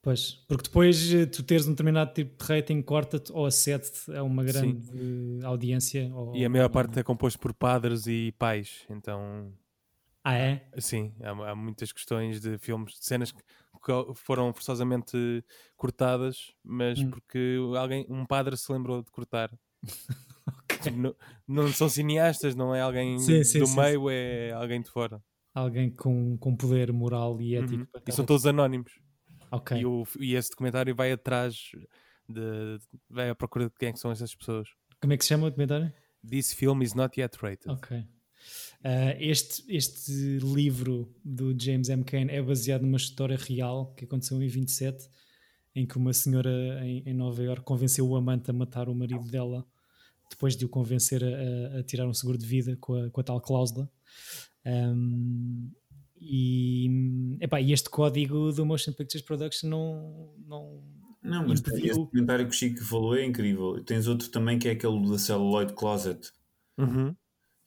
[0.02, 4.22] Pois, porque depois eh, tu teres um determinado tipo de rating, corta-te ou acede a
[4.22, 4.88] uma grande
[5.42, 6.10] eh, audiência.
[6.14, 8.84] Ou, E a maior parte é composto por padres e pais.
[8.90, 9.52] Então,
[10.22, 10.68] Ah, é?
[10.78, 13.42] sim, há, há muitas questões de filmes, de cenas que
[14.14, 15.44] foram forçosamente
[15.76, 17.10] cortadas, mas Hum.
[17.10, 19.50] porque alguém, um padre se lembrou de cortar.
[20.80, 21.14] Tipo, não,
[21.46, 25.20] não são cineastas, não é alguém Sim, sim, do sim, meio, é alguém de fora.
[25.52, 27.74] Alguém com, com poder moral e ético.
[27.94, 28.02] Uhum.
[28.06, 28.92] E são todos anónimos.
[29.50, 29.76] Ok.
[29.80, 31.56] E, o- e esse documentário vai atrás
[32.28, 32.78] de.
[33.10, 34.68] vai à procura de quem é são essas pessoas.
[35.00, 35.92] Como é que se chama o documentário?
[36.28, 37.70] This film is not yet rated.
[37.72, 38.06] Ok.
[38.84, 42.04] Ah, este, este livro do James M.
[42.04, 45.08] Cain é baseado numa história real que aconteceu em 27,
[45.74, 46.50] em que uma senhora
[46.84, 49.66] em, em Nova Iorque convenceu o amante a matar o marido dela
[50.30, 53.24] depois de o convencer a, a- tirar um seguro de vida com a, com a
[53.24, 53.90] tal cláusula.
[54.64, 55.70] Ahm,
[56.20, 60.82] e, epá, e este código do Motion Pictures Production não, não,
[61.22, 61.86] Não, mas impediu...
[61.92, 63.82] esse comentário que o Chico falou é incrível.
[63.84, 66.30] Tens outro também que é aquele da Celluloid Closet.
[66.76, 67.14] Uhum.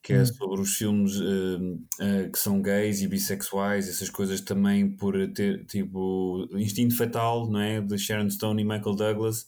[0.03, 0.25] Que é uhum.
[0.25, 5.63] sobre os filmes uh, uh, que são gays e bissexuais, essas coisas também por ter
[5.65, 7.79] tipo Instinto Fatal, não é?
[7.79, 9.45] De Sharon Stone e Michael Douglas,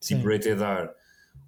[0.00, 0.90] tipo Rated R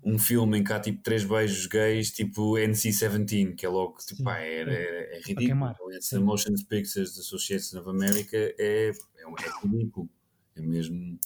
[0.02, 4.22] um filme em que há tipo três beijos gays, tipo NC-17, que é logo, tipo,
[4.22, 5.92] pá, é, é, é ridículo.
[5.92, 10.08] Essa Motion Pictures Association of America é, é, é ridículo.
[10.56, 11.18] É mesmo.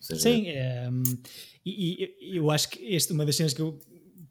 [0.00, 0.88] Seja, Sim, é,
[1.64, 3.78] e, e, eu acho que este, uma das cenas que eu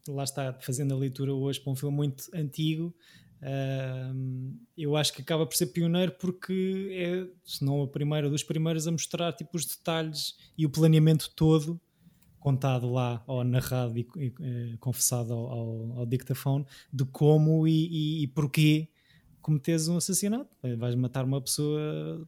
[0.08, 2.94] lá está fazendo a leitura hoje para um filme muito antigo,
[3.42, 8.44] uh, eu acho que acaba por ser pioneiro porque é, se não a primeira dos
[8.44, 11.80] primeiros a mostrar tipo, os detalhes e o planeamento todo
[12.40, 17.88] contado lá ou narrado e, e eh, confessado ao, ao, ao, dictafone de como e,
[17.88, 18.88] e, e porquê
[19.46, 20.50] cometes um assassinato.
[20.78, 22.28] Vais matar uma pessoa,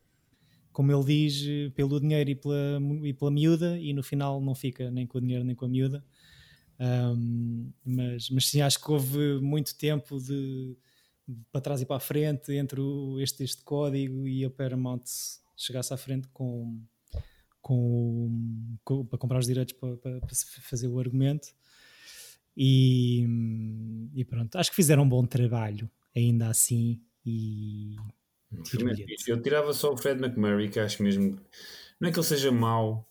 [0.71, 4.91] como ele diz, pelo dinheiro e pela, e pela miúda, e no final não fica
[4.91, 6.03] nem com o dinheiro nem com a miúda.
[6.79, 10.77] Um, mas, mas sim, acho que houve muito tempo de,
[11.27, 15.03] de para trás e para a frente entre o, este, este código e a Paramount
[15.55, 16.79] chegasse à frente com
[17.67, 20.29] com, com, para comprar os direitos para, para, para,
[20.61, 21.49] fazer o argumento.
[22.55, 23.27] E,
[24.15, 27.01] e, pronto, acho que fizeram um bom trabalho ainda assim.
[27.25, 27.97] E
[29.27, 31.37] eu tirava só o Fred McMurray, que acho mesmo.
[31.99, 33.05] Não é que ele seja mau,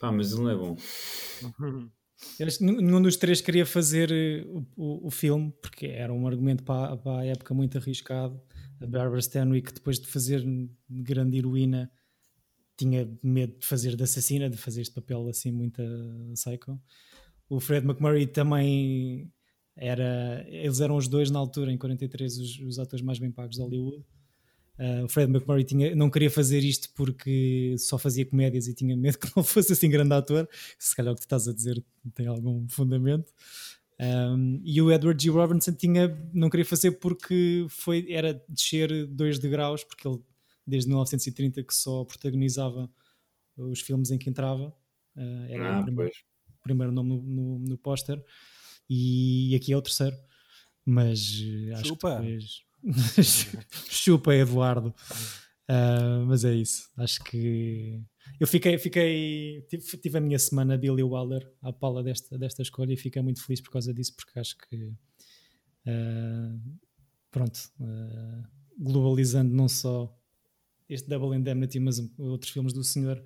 [0.00, 0.76] pá, mas ele não é bom.
[2.60, 6.96] nenhum dos três queria fazer eh, o, o, o, filme porque era um argumento para,
[6.96, 8.40] para a época muito arriscado.
[8.80, 10.44] A Barbara Stanwyck, depois de fazer
[10.88, 11.90] grande heroína,
[12.76, 15.82] tinha medo de fazer de assassina, de fazer este papel assim muito
[16.34, 16.78] psycho.
[17.48, 19.32] O Fred McMurray também
[19.74, 20.44] era.
[20.48, 23.62] Eles eram os dois na altura, em 43, os, os atores mais bem pagos de
[23.62, 24.04] Hollywood.
[24.78, 28.94] Uh, o Fred McMurray tinha, não queria fazer isto porque só fazia comédias e tinha
[28.96, 30.48] medo que não fosse assim grande ator.
[30.78, 31.82] Se calhar o que tu estás a dizer
[32.14, 33.32] tem algum fundamento.
[33.98, 35.30] Um, e o Edward G.
[35.30, 40.20] Robinson tinha, não queria fazer porque foi, era descer dois degraus, porque ele
[40.66, 42.90] desde 1930 que só protagonizava
[43.56, 44.74] os filmes em que entrava.
[45.16, 46.12] Uh, era ah, o primeiro,
[46.62, 48.22] primeiro nome no, no, no póster.
[48.90, 50.16] E aqui é o terceiro.
[50.84, 52.16] Mas uh, acho Chupa.
[52.16, 52.65] que depois.
[53.90, 54.94] Chupa, Eduardo.
[55.68, 56.88] Uh, mas é isso.
[56.96, 58.00] Acho que.
[58.38, 62.92] Eu fiquei, fiquei tive, tive, a minha semana Billy Waller à pala desta, desta escolha
[62.92, 64.76] e fiquei muito feliz por causa disso, porque acho que
[65.86, 66.60] uh,
[67.30, 68.44] pronto, uh,
[68.78, 70.14] globalizando não só
[70.88, 73.22] este Double Indemnity, mas outros filmes do senhor,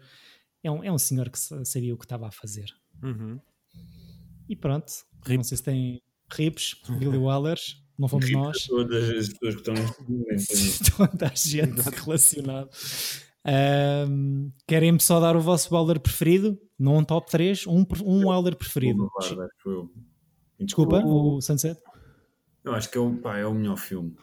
[0.63, 2.73] é um, é um senhor que sabia o que estava a fazer.
[3.03, 3.41] Uhum.
[4.49, 4.93] E pronto,
[5.25, 5.37] Rip.
[5.37, 8.67] não sei se tem rips, Billy Wallers, não fomos Rip nós.
[8.67, 9.75] Todas as pessoas que estão
[10.09, 12.71] neste Toda a gente relacionada.
[14.09, 16.59] Um, Querem-me só dar o vosso Waller preferido?
[16.79, 19.09] Num top 3, um, um Waller preferido.
[20.59, 21.79] Desculpa, o Sunset?
[22.65, 24.17] Eu acho que é o, pá, é o melhor filme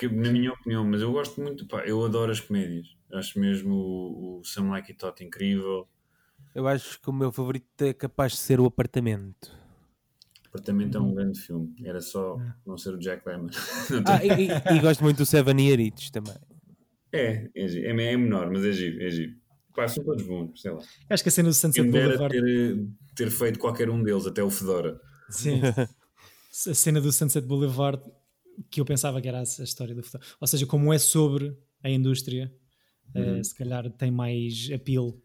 [0.00, 2.96] que, na minha opinião, mas eu gosto muito, pá, eu adoro as comédias.
[3.12, 5.86] Acho mesmo o, o Sam Like It Hot incrível.
[6.54, 9.54] Eu acho que o meu favorito é capaz de ser o Apartamento.
[10.50, 11.74] Apartamento é um grande filme.
[11.84, 12.52] Era só é.
[12.66, 13.48] não ser o Jack Lemmon.
[14.06, 16.34] ah, e, e, e, gosto muito do Seven Years também.
[17.12, 19.32] É, é, é, é menor, mas é giro, é giro.
[19.74, 20.80] Pá, são todos bons, sei lá.
[21.08, 22.34] Acho que a cena do Sunset Boulevard...
[22.34, 25.00] Ter, ter feito qualquer um deles, até o Fedora.
[25.30, 25.60] Sim.
[26.68, 28.02] a cena do Sunset Boulevard
[28.68, 30.24] que eu pensava que era a, história do futuro.
[30.40, 32.52] Ou seja, como é sobre a indústria,
[33.14, 33.40] eh, uhum.
[33.40, 35.22] uh, se calhar tem mais apelo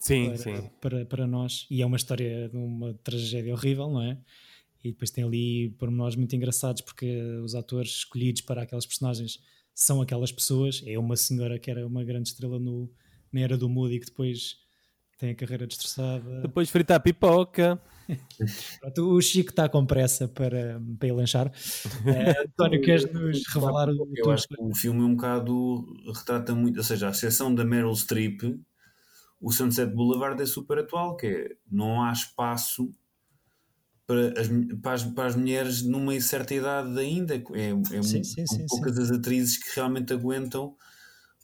[0.00, 0.70] sim, para, sim.
[0.80, 1.66] Para, para nós.
[1.70, 4.18] E é uma história de uma tragédia horrível, não é?
[4.84, 9.38] E depois tem ali pormenores muito engraçados porque os atores escolhidos para aquelas personagens
[9.74, 10.82] são aquelas pessoas.
[10.86, 12.92] É uma senhora que era uma grande estrela no,
[13.32, 14.56] na era do Moody que depois
[15.18, 16.42] tem a carreira destroçada.
[16.42, 17.80] Depois fritar pipoca.
[18.80, 21.46] Pronto, o Chico está com pressa para, para ir lanchar.
[21.46, 26.54] Uh, António, queres nos revelar o Eu acho que o filme é um bocado retrata
[26.54, 28.42] muito, ou seja, a exceção da Meryl Streep,
[29.40, 32.92] o Sunset Boulevard é super atual, que é não há espaço
[34.06, 34.48] para as,
[34.82, 37.34] para as, para as mulheres numa certa idade ainda.
[37.34, 40.76] É, é sim, sim, sim, poucas as atrizes que realmente aguentam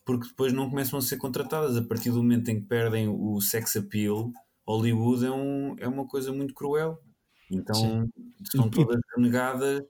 [0.04, 3.40] porque depois não começam a ser contratadas a partir do momento em que perdem o
[3.40, 4.32] sex appeal.
[4.66, 7.00] Hollywood é, um, é uma coisa muito cruel.
[7.50, 8.10] Então Sim.
[8.44, 9.82] são todas renegadas.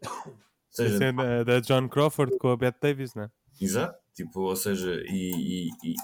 [0.70, 3.30] Seja, a cena da John Crawford com a Bette Davis, não é?
[3.60, 5.94] Exato, tipo, ou seja, e, e, e,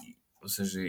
[0.42, 0.80] ou seja,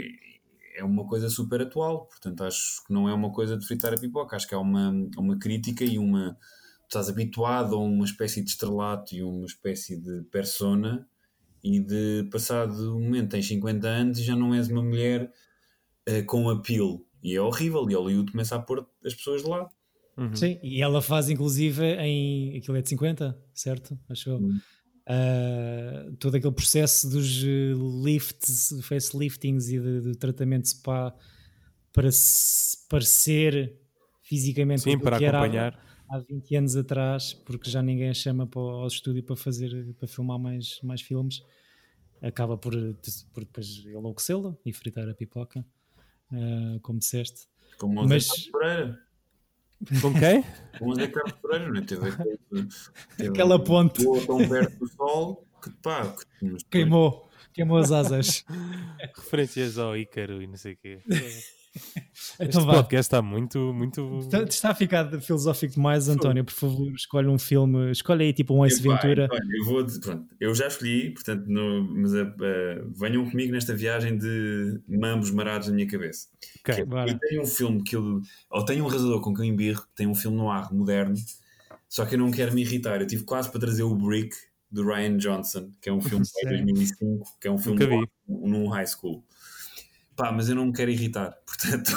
[0.78, 3.98] é uma coisa super atual, portanto acho que não é uma coisa de fritar a
[3.98, 6.38] pipoca, acho que é uma, uma crítica e uma.
[6.84, 11.08] estás habituado a uma espécie de estrelato e uma espécie de persona
[11.64, 15.32] e de passado um momento tens 50 anos e já não és uma mulher
[16.08, 17.02] uh, com appeal.
[17.24, 17.90] E é horrível.
[17.90, 19.70] E Hollywood começa a pôr as pessoas de lado.
[20.16, 20.36] Uhum.
[20.36, 22.58] Sim, e ela faz inclusive em.
[22.58, 24.00] Aquilo é de 50, certo?
[24.10, 24.38] Acho eu.
[24.38, 24.60] Uhum.
[25.10, 27.42] Uh, todo aquele processo dos
[28.04, 31.16] lifts, faceliftings e de, de tratamento de spa
[31.94, 33.74] para se parecer
[34.22, 35.82] fisicamente Sim, para acompanhar.
[36.10, 39.96] Há, há 20 anos atrás, porque já ninguém a chama para, ao estúdio para fazer
[39.98, 41.42] para filmar mais, mais filmes,
[42.22, 42.74] acaba por,
[43.34, 45.66] por depois enlouquecê-la e fritar a pipoca,
[46.32, 47.48] uh, como disseste.
[47.78, 49.07] Como Mas, Pereira.
[50.02, 50.44] Com quem?
[50.80, 51.82] Com o Zé Carlos Pereira, não é?
[51.82, 52.12] teve,
[53.16, 56.16] teve aquela ponte tão perto do sol que pá,
[56.70, 58.44] queimou, queimou as asas.
[59.16, 61.02] Referências ao Ícaro e não sei o quê.
[62.40, 62.74] Então este vá.
[62.76, 64.20] podcast está muito, muito.
[64.20, 66.44] Está, está a ficar filosófico demais, António.
[66.44, 69.28] Por favor, escolhe um filme, escolhe aí tipo um Ace Ventura.
[69.32, 72.28] eu, vou, pronto, eu já escolhi, portanto, no, mas uh,
[72.96, 76.28] venham comigo nesta viagem de mambos marados na minha cabeça.
[76.60, 78.22] Okay, é, eu tenho um filme que eu.
[78.50, 81.16] Ou tenho um realizador com quem eu embirro, que tem um filme no ar moderno,
[81.90, 83.02] só que eu não quero me irritar.
[83.02, 84.36] Eu tive quase para trazer o Brick
[84.70, 88.86] do Ryan Johnson, que é um filme de 2005, que é um filme num high
[88.86, 89.24] school.
[90.18, 91.92] Pá, mas eu não me quero irritar, portanto.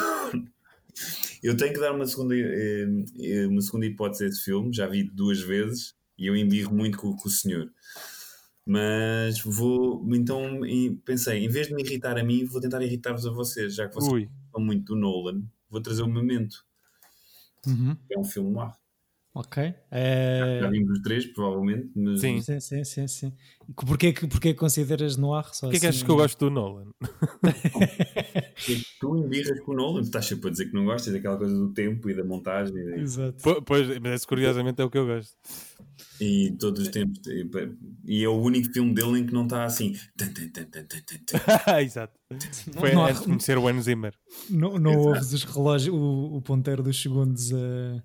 [1.41, 2.87] eu tenho que dar uma segunda, eh,
[3.19, 6.99] eh, uma segunda hipótese a esse filme, já vi duas vezes e eu embirro muito
[6.99, 7.69] com, com o senhor.
[8.63, 10.61] Mas vou, então
[11.03, 13.95] pensei, em vez de me irritar a mim, vou tentar irritar-vos a vocês, já que
[13.95, 14.29] vocês Ui.
[14.43, 16.63] gostam muito do Nolan, vou trazer o Memento.
[17.65, 17.97] Uhum.
[18.09, 18.77] É um filme lá.
[19.33, 19.73] Ok.
[19.89, 20.59] É...
[20.61, 21.89] Já vimos os três, provavelmente.
[21.95, 22.19] Mas...
[22.19, 22.41] Sim.
[22.41, 23.33] sim, sim, sim, sim.
[23.73, 25.79] Porquê que, porquê consideras noir só Porquê assim?
[25.79, 26.91] que achas que eu gosto do Nolan?
[28.99, 31.71] tu embirras com o Nolan, estás sempre a dizer que não gostas daquela coisa do
[31.71, 32.75] tempo e da montagem.
[32.99, 33.61] Exato.
[33.65, 35.33] Pois, mas curiosamente é o que eu gosto.
[36.19, 37.21] E todos os tempos.
[38.05, 39.95] E é o único filme dele em que não está assim.
[41.81, 42.19] Exato.
[42.73, 44.13] Foi não, antes de conhecer o Hans Zimmer.
[44.49, 48.03] Não, não ouves os relógios, o, o ponteiro dos segundos a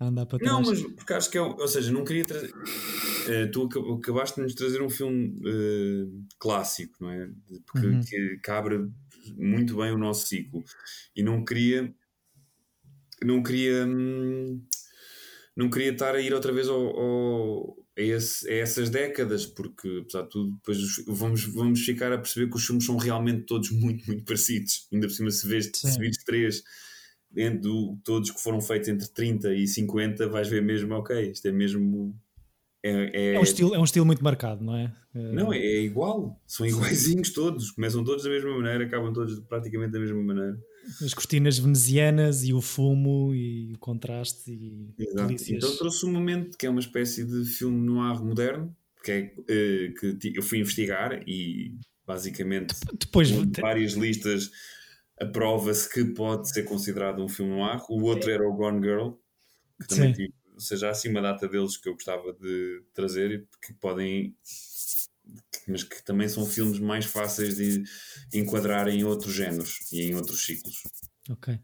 [0.00, 0.52] a andar para trás.
[0.52, 1.40] Não, mas porque acho que é.
[1.40, 2.52] Ou seja, não queria trazer.
[2.52, 7.28] Uh, tu acabaste de nos trazer um filme uh, clássico, não é?
[7.66, 8.00] Porque uhum.
[8.02, 8.88] que, que abre
[9.36, 10.62] muito bem o nosso ciclo.
[11.16, 11.92] E não queria.
[13.22, 13.84] Não queria.
[13.86, 14.62] Hum,
[15.56, 20.02] não queria estar a ir outra vez ao, ao a, esse, a, essas décadas, porque
[20.02, 20.78] apesar de tudo, depois
[21.08, 24.86] vamos, vamos ficar a perceber que os filmes são realmente todos muito, muito parecidos.
[24.92, 26.62] Ainda por cima, se vês, se vês três
[27.36, 27.70] entre
[28.04, 32.14] todos que foram feitos entre 30 e 50, vais ver mesmo, ok, isto é mesmo.
[32.82, 33.34] É, é...
[33.34, 34.92] é um, estilo, é um estilo muito marcado, não é?
[35.14, 39.92] Não, é, é igual, são iguaizinhos todos, começam todos da mesma maneira, acabam todos praticamente
[39.92, 40.58] da mesma maneira.
[41.02, 45.34] As cortinas venezianas e o fumo e o contraste e Exato.
[45.50, 48.74] Então trouxe um momento que é uma espécie de filme noir moderno,
[49.04, 51.74] que é uh, que eu fui investigar e
[52.06, 54.50] basicamente depois várias listas
[55.20, 57.80] aprova-se que pode ser considerado um filme noir.
[57.88, 59.12] O outro era o Gone Girl,
[59.80, 63.30] que também tive, ou seja, há assim uma data deles que eu gostava de trazer
[63.32, 64.36] e que podem
[65.66, 67.84] mas que também são filmes mais fáceis de
[68.32, 70.82] enquadrar em outros géneros e em outros ciclos.
[71.28, 71.58] Ok.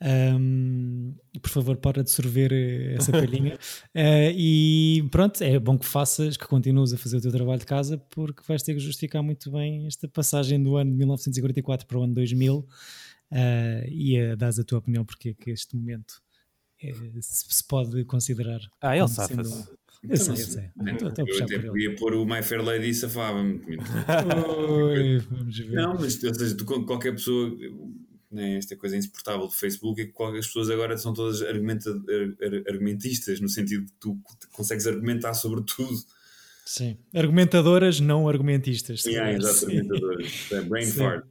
[0.00, 3.54] Um, por favor, para de sorver eh, essa palhinha.
[3.54, 3.58] uh,
[4.34, 7.98] e pronto, é bom que faças, que continues a fazer o teu trabalho de casa,
[7.98, 12.02] porque vais ter que justificar muito bem esta passagem do ano de 1944 para o
[12.02, 12.66] ano 2000 uh,
[13.88, 16.22] e a dás a tua opinião porque é que este momento
[16.82, 18.60] é, se, se, pode considerar.
[18.80, 19.50] Ah, ele safa-se.
[19.50, 19.80] Sendo...
[20.02, 20.70] Eu sei, eu sei.
[20.92, 23.60] Estou, eu até podia pôr o My Fair Lady e safava-me.
[25.72, 26.56] Não, mas ou seja,
[26.86, 27.54] qualquer pessoa
[28.30, 31.90] né, esta coisa insuportável do Facebook é que as pessoas agora são todas argumenta,
[32.68, 34.18] argumentistas, no sentido que tu
[34.52, 35.98] consegues argumentar sobre tudo.
[36.64, 36.96] Sim.
[37.12, 39.02] Argumentadoras, não argumentistas.
[39.02, 40.52] Sim, yeah, exato, argumentadoras.
[40.52, 40.98] É brain sim.
[40.98, 41.26] fart.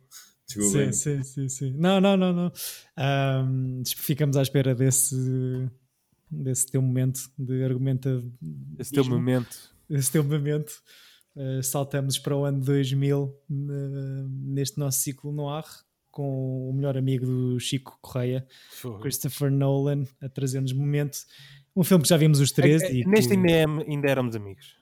[0.45, 1.73] Sim, sim, sim, sim.
[1.77, 2.51] Não, não, não, não.
[2.97, 5.15] Um, ficamos à espera desse,
[6.29, 8.21] desse teu momento de argumenta.
[8.77, 9.55] Esse teu momento.
[9.89, 10.81] Esse teu momento.
[11.35, 13.35] Uh, saltamos para o ano 2000 uh,
[14.29, 15.63] neste nosso ciclo no ar
[16.11, 18.45] com o melhor amigo do Chico Correia,
[19.01, 21.19] Christopher Nolan, a trazer-nos momento.
[21.75, 22.81] Um filme que já vimos os três.
[22.81, 24.79] É, e neste ainda, é, ainda éramos amigos.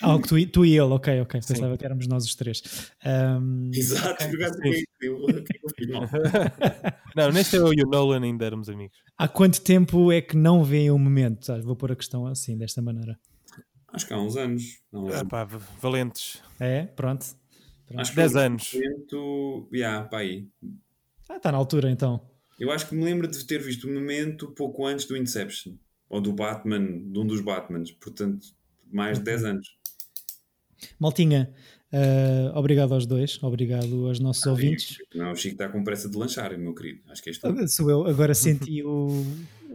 [0.00, 1.40] Ah, tu, tu, e ele, ok, ok.
[1.40, 1.54] Sim.
[1.54, 2.90] Pensava que éramos nós os três.
[3.04, 3.70] Um...
[3.72, 4.24] Exato,
[7.16, 8.98] Não, neste eu e o Nolan ainda éramos amigos.
[9.16, 11.52] Há quanto tempo é que não vêem o momento?
[11.52, 13.16] Ah, vou pôr a questão assim, desta maneira.
[13.92, 14.80] Acho que há uns anos.
[15.12, 15.44] Ah, pá,
[15.80, 16.42] valentes.
[16.58, 17.26] É, pronto.
[17.96, 18.72] Acho que 10 anos.
[18.72, 20.48] Momento, yeah, pá aí.
[21.28, 22.20] Ah, está na altura então.
[22.58, 25.74] Eu acho que me lembro de ter visto o momento pouco antes do Inception.
[26.08, 27.90] Ou do Batman, de um dos Batmans.
[27.92, 28.46] Portanto,
[28.92, 29.76] mais de 10 anos.
[30.98, 31.52] Maltinha,
[31.94, 34.98] Uh, obrigado aos dois, obrigado aos nossos ah, ouvintes.
[35.14, 37.02] Não, o Chico está com pressa de lanchar, meu querido.
[37.08, 37.48] Acho que é isto.
[37.48, 39.06] Uh, sou eu, agora senti o,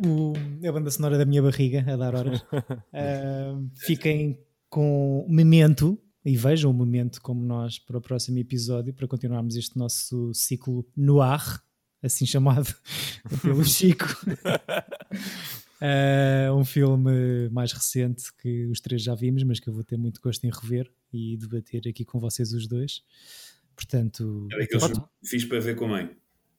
[0.05, 0.34] o,
[0.68, 2.41] a banda sonora da minha barriga a dar horas.
[2.41, 4.38] Uh, fiquem
[4.70, 9.78] com Memento e vejam o Memento como nós para o próximo episódio, para continuarmos este
[9.78, 11.63] nosso ciclo no ar,
[12.03, 12.74] assim chamado
[13.41, 14.05] pelo Chico.
[15.82, 19.97] Uh, um filme mais recente que os três já vimos, mas que eu vou ter
[19.97, 23.03] muito gosto em rever e debater aqui com vocês os dois.
[23.76, 24.80] Portanto, é que eu
[25.24, 26.17] fiz para ver com a mãe.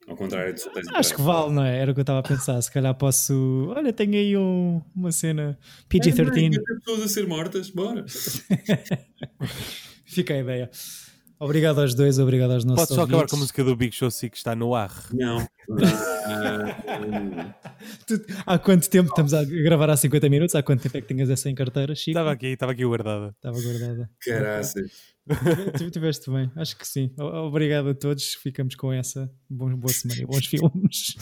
[0.09, 0.63] Ao contrário de
[0.95, 1.79] Acho que vale, não é?
[1.79, 2.61] Era o que eu estava a pensar.
[2.61, 3.73] Se calhar posso.
[3.77, 6.57] Olha, tenho aí um, uma cena PG-13.
[6.57, 8.05] É, pessoas a ser mortas, bora.
[10.05, 10.71] Fica a ideia.
[11.43, 14.11] Obrigado aos dois, obrigado aos nossos Pode só acabar com a música do Big Show
[14.11, 14.93] 6 que está no ar.
[15.11, 15.49] Não.
[18.45, 20.55] há quanto tempo estamos a gravar há 50 minutos?
[20.55, 22.11] Há quanto tempo é que tinhas essa em carteira, Chico?
[22.11, 23.29] Estava aqui, estava aqui guardada.
[23.29, 24.11] Estava guardada.
[24.23, 25.10] Caraças.
[25.93, 27.12] Tiveste bem, acho que sim.
[27.18, 29.31] Obrigado a todos, ficamos com essa.
[29.49, 31.16] Boa, boa semana e bons filmes.